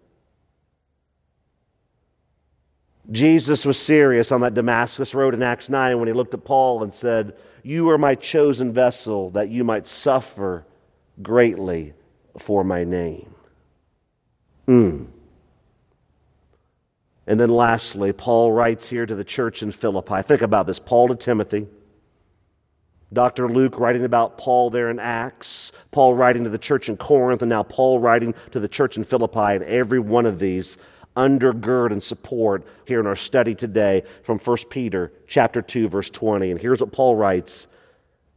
[3.10, 6.82] Jesus was serious on that Damascus road in Acts 9 when he looked at Paul
[6.82, 10.66] and said, You are my chosen vessel that you might suffer
[11.22, 11.94] greatly
[12.38, 13.34] for my name.
[14.68, 15.06] Mm.
[17.26, 20.20] And then lastly, Paul writes here to the church in Philippi.
[20.22, 21.66] Think about this Paul to Timothy.
[23.14, 23.48] Dr.
[23.48, 27.48] Luke writing about Paul there in Acts, Paul writing to the church in Corinth, and
[27.48, 29.38] now Paul writing to the church in Philippi.
[29.38, 30.76] And every one of these
[31.16, 36.50] undergird and support here in our study today from 1 Peter chapter 2, verse 20.
[36.50, 37.68] And here's what Paul writes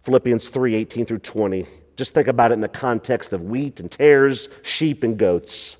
[0.03, 1.67] Philippians 3 18 through 20.
[1.95, 5.77] Just think about it in the context of wheat and tares, sheep and goats.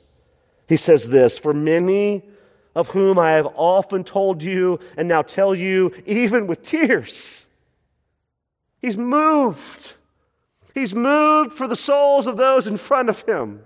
[0.68, 2.24] He says this For many
[2.76, 7.47] of whom I have often told you and now tell you, even with tears.
[8.82, 9.94] He's moved.
[10.74, 13.64] He's moved for the souls of those in front of him.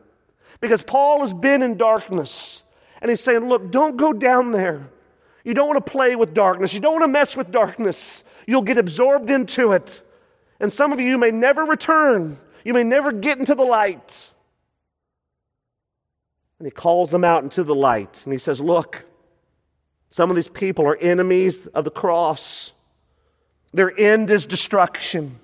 [0.62, 2.62] Because Paul has been in darkness.
[3.02, 4.88] And he's saying, Look, don't go down there.
[5.44, 6.74] You don't want to play with darkness.
[6.74, 8.24] You don't want to mess with darkness.
[8.46, 10.02] You'll get absorbed into it.
[10.60, 12.40] And some of you may never return.
[12.64, 14.30] You may never get into the light.
[16.60, 18.22] And he calls them out into the light.
[18.24, 19.06] And he says, Look,
[20.12, 22.74] some of these people are enemies of the cross.
[23.74, 25.40] Their end is destruction.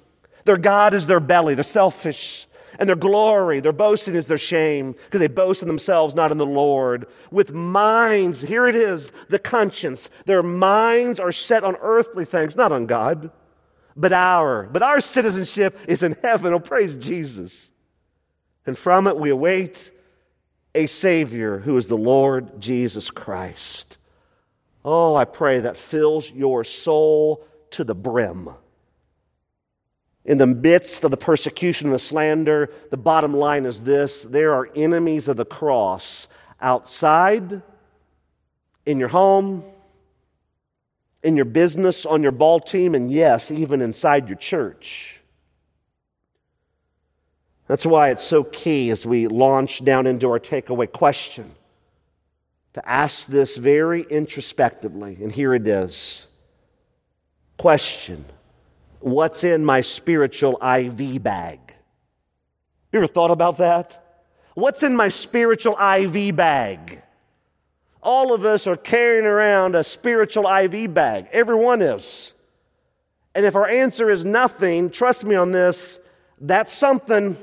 [0.45, 1.55] Their God is their belly.
[1.55, 2.47] They're selfish.
[2.79, 6.37] And their glory, their boasting is their shame because they boast in themselves, not in
[6.37, 7.07] the Lord.
[7.31, 10.09] With minds, here it is, the conscience.
[10.25, 13.31] Their minds are set on earthly things, not on God,
[13.95, 14.69] but our.
[14.71, 16.53] But our citizenship is in heaven.
[16.53, 17.71] Oh, praise Jesus.
[18.67, 19.91] And from it we await
[20.75, 23.97] a Savior who is the Lord Jesus Christ.
[24.85, 28.49] Oh, I pray that fills your soul to the brim.
[30.25, 34.53] In the midst of the persecution and the slander, the bottom line is this there
[34.53, 36.27] are enemies of the cross
[36.59, 37.61] outside,
[38.85, 39.63] in your home,
[41.21, 45.19] in your business, on your ball team, and yes, even inside your church.
[47.67, 51.51] That's why it's so key as we launch down into our takeaway question
[52.73, 55.17] to ask this very introspectively.
[55.21, 56.27] And here it is.
[57.57, 58.25] Question
[58.99, 61.59] What's in my spiritual IV bag?
[62.91, 64.23] You ever thought about that?
[64.55, 67.01] What's in my spiritual IV bag?
[68.01, 71.27] All of us are carrying around a spiritual IV bag.
[71.31, 72.33] Everyone is.
[73.35, 75.99] And if our answer is nothing, trust me on this,
[76.41, 77.37] that's something.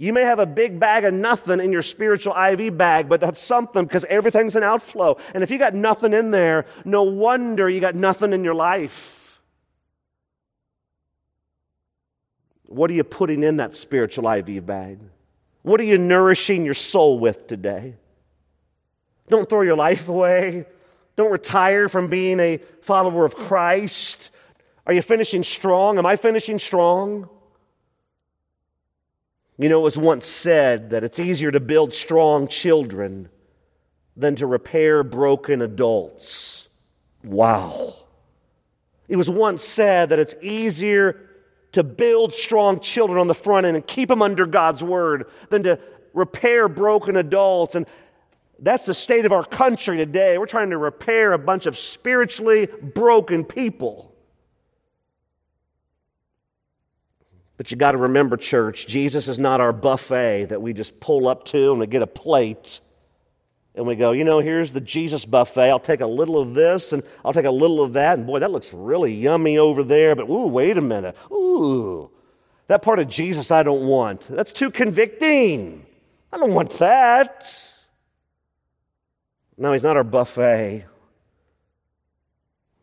[0.00, 3.42] You may have a big bag of nothing in your spiritual IV bag, but that's
[3.42, 5.18] something because everything's an outflow.
[5.34, 9.42] And if you got nothing in there, no wonder you got nothing in your life.
[12.64, 15.00] What are you putting in that spiritual IV bag?
[15.60, 17.96] What are you nourishing your soul with today?
[19.28, 20.64] Don't throw your life away.
[21.16, 24.30] Don't retire from being a follower of Christ.
[24.86, 25.98] Are you finishing strong?
[25.98, 27.28] Am I finishing strong?
[29.60, 33.28] You know, it was once said that it's easier to build strong children
[34.16, 36.66] than to repair broken adults.
[37.22, 37.94] Wow.
[39.06, 41.28] It was once said that it's easier
[41.72, 45.62] to build strong children on the front end and keep them under God's word than
[45.64, 45.78] to
[46.14, 47.74] repair broken adults.
[47.74, 47.84] And
[48.60, 50.38] that's the state of our country today.
[50.38, 54.09] We're trying to repair a bunch of spiritually broken people.
[57.60, 61.28] But you got to remember, church, Jesus is not our buffet that we just pull
[61.28, 62.80] up to and we get a plate
[63.74, 65.68] and we go, you know, here's the Jesus buffet.
[65.68, 68.16] I'll take a little of this and I'll take a little of that.
[68.16, 70.16] And boy, that looks really yummy over there.
[70.16, 71.14] But ooh, wait a minute.
[71.30, 72.10] Ooh,
[72.68, 74.22] that part of Jesus I don't want.
[74.22, 75.84] That's too convicting.
[76.32, 77.46] I don't want that.
[79.58, 80.86] No, he's not our buffet.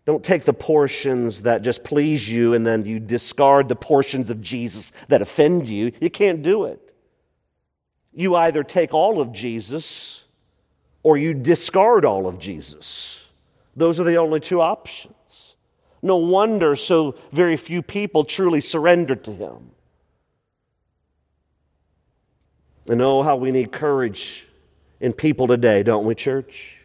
[0.08, 4.39] Don't take the portions that just please you and then you discard the portions of
[4.39, 5.91] Jesus that offend you.
[5.99, 6.95] You can't do it.
[8.14, 10.24] You either take all of Jesus
[11.03, 13.20] or you discard all of Jesus.
[13.76, 15.58] Those are the only two options.
[16.01, 19.72] No wonder so very few people truly surrender to him.
[22.88, 24.45] And oh, how we need courage
[25.01, 26.76] in people today, don't we, church?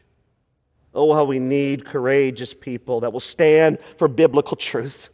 [0.94, 5.08] Oh, how we need courageous people that will stand for biblical truth,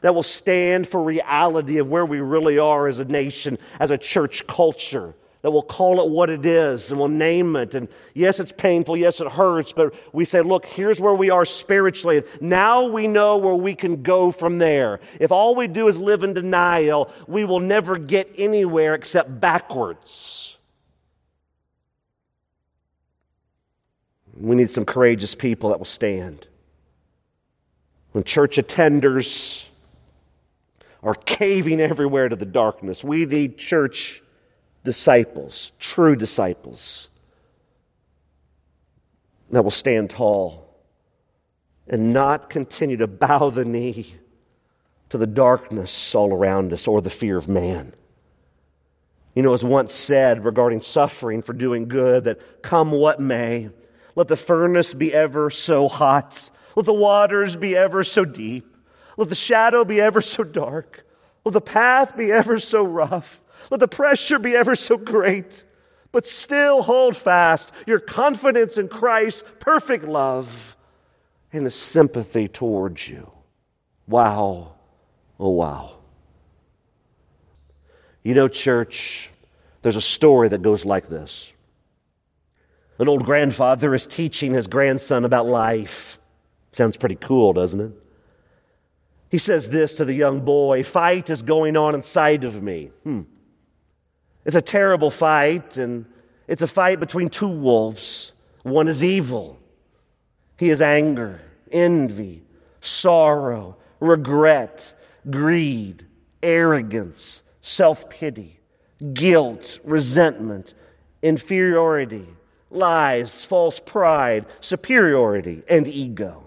[0.00, 3.98] that will stand for reality of where we really are as a nation, as a
[3.98, 7.74] church culture, that will call it what it is and will name it.
[7.74, 8.96] And yes, it's painful.
[8.96, 9.72] Yes, it hurts.
[9.72, 12.22] But we say, look, here's where we are spiritually.
[12.40, 15.00] Now we know where we can go from there.
[15.18, 20.56] If all we do is live in denial, we will never get anywhere except backwards.
[24.38, 26.46] We need some courageous people that will stand.
[28.12, 29.64] When church attenders
[31.02, 34.22] are caving everywhere to the darkness, we need church
[34.84, 37.08] disciples, true disciples,
[39.50, 40.66] that will stand tall
[41.88, 44.14] and not continue to bow the knee
[45.10, 47.92] to the darkness all around us or the fear of man.
[49.34, 53.70] You know, as once said regarding suffering for doing good, that come what may,
[54.20, 56.50] let the furnace be ever so hot.
[56.76, 58.76] Let the waters be ever so deep.
[59.16, 61.06] Let the shadow be ever so dark.
[61.42, 63.40] Let the path be ever so rough.
[63.70, 65.64] Let the pressure be ever so great.
[66.12, 70.76] But still hold fast your confidence in Christ's perfect love
[71.50, 73.32] and his sympathy towards you.
[74.06, 74.74] Wow.
[75.38, 75.96] Oh, wow.
[78.22, 79.30] You know, church,
[79.80, 81.54] there's a story that goes like this.
[83.00, 86.18] An old grandfather is teaching his grandson about life.
[86.72, 87.92] Sounds pretty cool, doesn't it?
[89.30, 92.90] He says this to the young boy Fight is going on inside of me.
[93.04, 93.22] Hmm.
[94.44, 96.04] It's a terrible fight, and
[96.46, 98.32] it's a fight between two wolves.
[98.64, 99.58] One is evil,
[100.58, 101.40] he is anger,
[101.72, 102.42] envy,
[102.82, 104.92] sorrow, regret,
[105.30, 106.04] greed,
[106.42, 108.60] arrogance, self pity,
[109.14, 110.74] guilt, resentment,
[111.22, 112.26] inferiority
[112.70, 116.46] lies, false pride, superiority, and ego.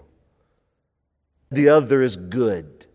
[1.50, 2.86] The other is good.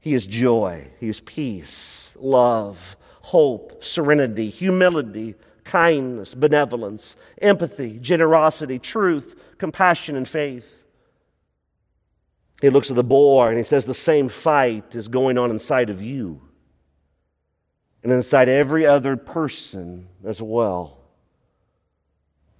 [0.00, 9.36] He is joy, he is peace, love, hope, serenity, humility, kindness, benevolence, empathy, generosity, truth,
[9.58, 10.82] compassion, and faith.
[12.60, 15.88] He looks at the boar and he says, The same fight is going on inside
[15.88, 16.40] of you
[18.02, 21.01] and inside every other person as well.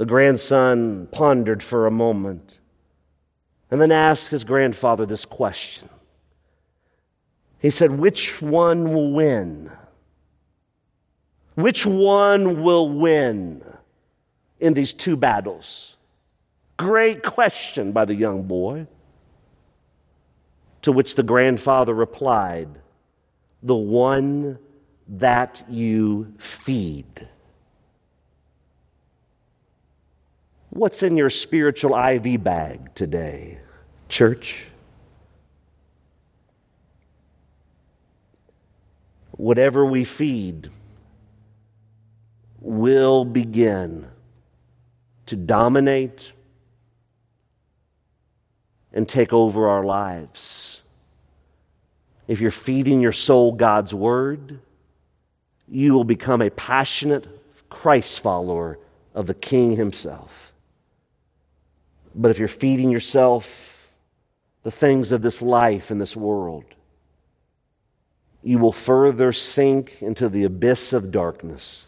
[0.02, 2.58] The grandson pondered for a moment
[3.70, 5.88] and then asked his grandfather this question.
[7.60, 9.70] He said, Which one will win?
[11.54, 13.62] Which one will win
[14.58, 15.96] in these two battles?
[16.76, 18.88] Great question by the young boy.
[20.80, 22.70] To which the grandfather replied,
[23.62, 24.58] The one
[25.06, 27.28] that you feed.
[30.74, 33.58] What's in your spiritual IV bag today,
[34.08, 34.64] church?
[39.32, 40.70] Whatever we feed
[42.58, 44.06] will begin
[45.26, 46.32] to dominate
[48.94, 50.80] and take over our lives.
[52.26, 54.58] If you're feeding your soul God's Word,
[55.68, 57.26] you will become a passionate
[57.68, 58.78] Christ follower
[59.14, 60.51] of the King himself.
[62.14, 63.90] But if you're feeding yourself
[64.62, 66.64] the things of this life and this world,
[68.42, 71.86] you will further sink into the abyss of darkness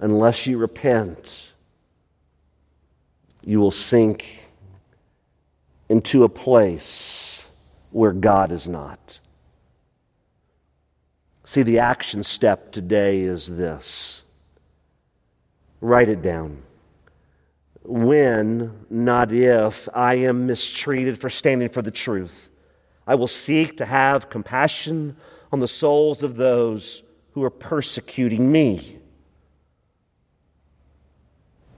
[0.00, 1.44] unless you repent.
[3.44, 4.48] You will sink
[5.88, 7.44] into a place
[7.90, 9.18] where God is not.
[11.44, 14.22] See, the action step today is this
[15.80, 16.62] write it down.
[17.90, 22.50] When, not if, I am mistreated for standing for the truth,
[23.06, 25.16] I will seek to have compassion
[25.50, 28.98] on the souls of those who are persecuting me.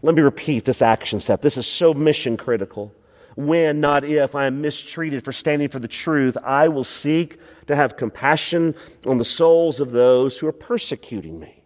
[0.03, 1.43] Let me repeat this action step.
[1.43, 2.93] This is so mission critical.
[3.37, 7.39] When, not if, I am mistreated for standing for the truth, I will seek
[7.69, 8.75] to have compassion
[9.07, 11.63] on the souls of those who are persecuting me.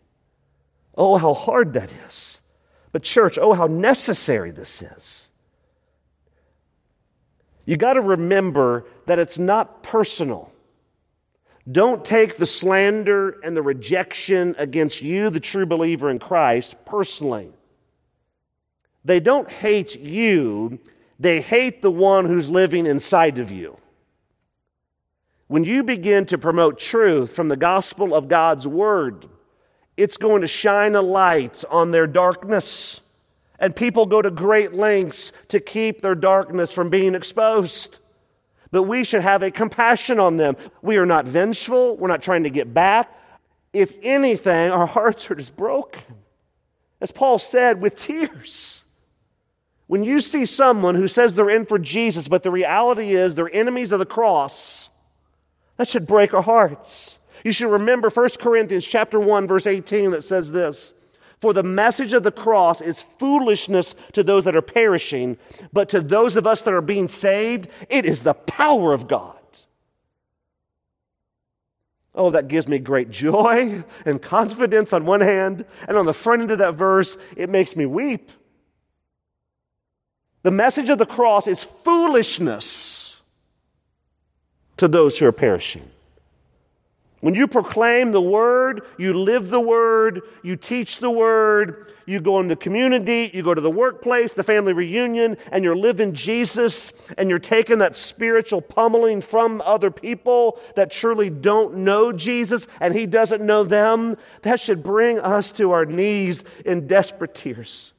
[0.98, 2.33] Oh, how hard that is.
[2.94, 5.26] But, church, oh, how necessary this is.
[7.64, 10.52] You got to remember that it's not personal.
[11.68, 17.50] Don't take the slander and the rejection against you, the true believer in Christ, personally.
[19.04, 20.78] They don't hate you,
[21.18, 23.76] they hate the one who's living inside of you.
[25.48, 29.26] When you begin to promote truth from the gospel of God's word,
[29.96, 33.00] it's going to shine a light on their darkness.
[33.58, 37.98] And people go to great lengths to keep their darkness from being exposed.
[38.70, 40.56] But we should have a compassion on them.
[40.82, 43.10] We are not vengeful, we're not trying to get back.
[43.72, 46.02] If anything, our hearts are just broken.
[47.00, 48.82] As Paul said, with tears.
[49.86, 53.54] When you see someone who says they're in for Jesus, but the reality is they're
[53.54, 54.88] enemies of the cross,
[55.76, 57.18] that should break our hearts.
[57.44, 60.94] You should remember 1 Corinthians chapter 1 verse 18 that says this,
[61.40, 65.36] "For the message of the cross is foolishness to those that are perishing,
[65.72, 69.36] but to those of us that are being saved, it is the power of God."
[72.14, 76.42] Oh, that gives me great joy and confidence on one hand, and on the front
[76.42, 78.30] end of that verse, it makes me weep.
[80.42, 83.16] The message of the cross is foolishness
[84.76, 85.90] to those who are perishing.
[87.24, 92.38] When you proclaim the word, you live the word, you teach the word, you go
[92.38, 96.92] in the community, you go to the workplace, the family reunion, and you're living Jesus,
[97.16, 102.92] and you're taking that spiritual pummeling from other people that truly don't know Jesus and
[102.92, 107.94] he doesn't know them, that should bring us to our knees in desperate tears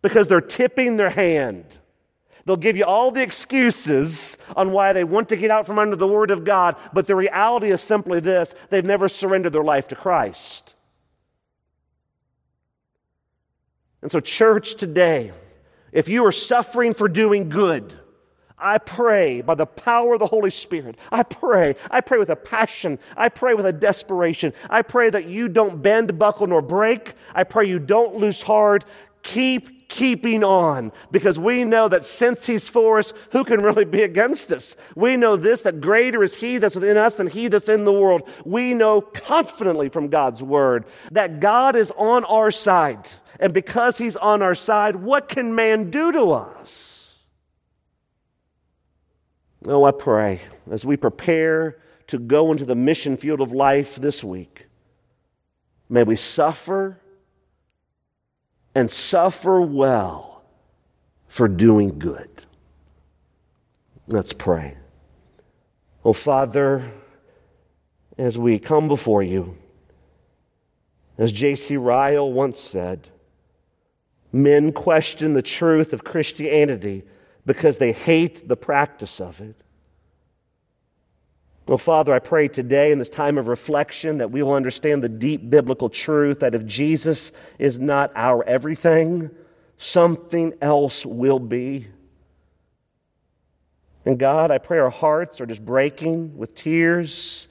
[0.00, 1.66] because they're tipping their hand.
[2.46, 5.96] They'll give you all the excuses on why they want to get out from under
[5.96, 9.88] the Word of God, but the reality is simply this they've never surrendered their life
[9.88, 10.74] to Christ.
[14.00, 15.32] And so, church, today,
[15.90, 17.98] if you are suffering for doing good,
[18.56, 20.96] I pray by the power of the Holy Spirit.
[21.10, 21.74] I pray.
[21.90, 23.00] I pray with a passion.
[23.16, 24.52] I pray with a desperation.
[24.70, 27.14] I pray that you don't bend, buckle, nor break.
[27.34, 28.84] I pray you don't lose heart.
[29.24, 34.02] Keep keeping on because we know that since He's for us, who can really be
[34.02, 34.76] against us?
[34.94, 37.92] We know this that greater is He that's within us than He that's in the
[37.92, 38.28] world.
[38.44, 43.08] We know confidently from God's Word that God is on our side.
[43.38, 47.14] And because He's on our side, what can man do to us?
[49.66, 54.22] Oh, I pray as we prepare to go into the mission field of life this
[54.22, 54.66] week,
[55.88, 57.00] may we suffer
[58.76, 60.42] and suffer well
[61.28, 62.44] for doing good.
[64.06, 64.76] Let's pray.
[66.04, 66.92] Oh, Father,
[68.18, 69.56] as we come before you,
[71.16, 71.78] as J.C.
[71.78, 73.08] Ryle once said,
[74.30, 77.02] men question the truth of Christianity
[77.46, 79.56] because they hate the practice of it.
[81.66, 85.08] Well, Father, I pray today in this time of reflection that we will understand the
[85.08, 89.30] deep biblical truth that if Jesus is not our everything,
[89.76, 91.88] something else will be.
[94.04, 97.48] And God, I pray our hearts are just breaking with tears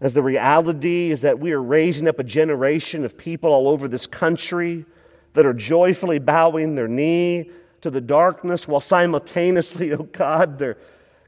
[0.00, 3.86] as the reality is that we are raising up a generation of people all over
[3.86, 4.86] this country
[5.34, 7.50] that are joyfully bowing their knee
[7.82, 10.78] to the darkness while simultaneously, oh God, they're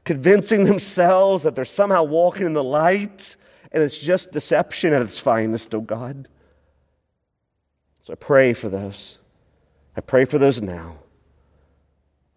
[0.07, 3.35] convincing themselves that they're somehow walking in the light,
[3.71, 6.29] and it's just deception at its finest, oh God.
[8.03, 9.17] So I pray for those.
[9.97, 10.95] I pray for those now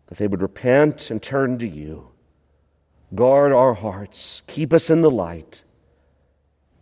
[0.09, 2.09] that they would repent and turn to you.
[3.15, 5.63] Guard our hearts, keep us in the light.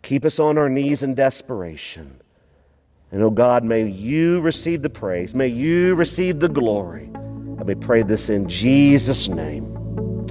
[0.01, 2.19] keep us on our knees in desperation.
[3.11, 7.11] And oh God, may you receive the praise, may you receive the glory.
[7.13, 9.78] And we pray this in Jesus' name.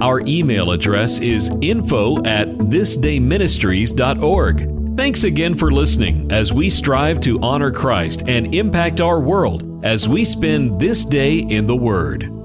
[0.00, 4.96] Our email address is info at thisdayministries.org.
[4.96, 10.08] Thanks again for listening as we strive to honor Christ and impact our world as
[10.08, 12.39] we spend this day in the Word.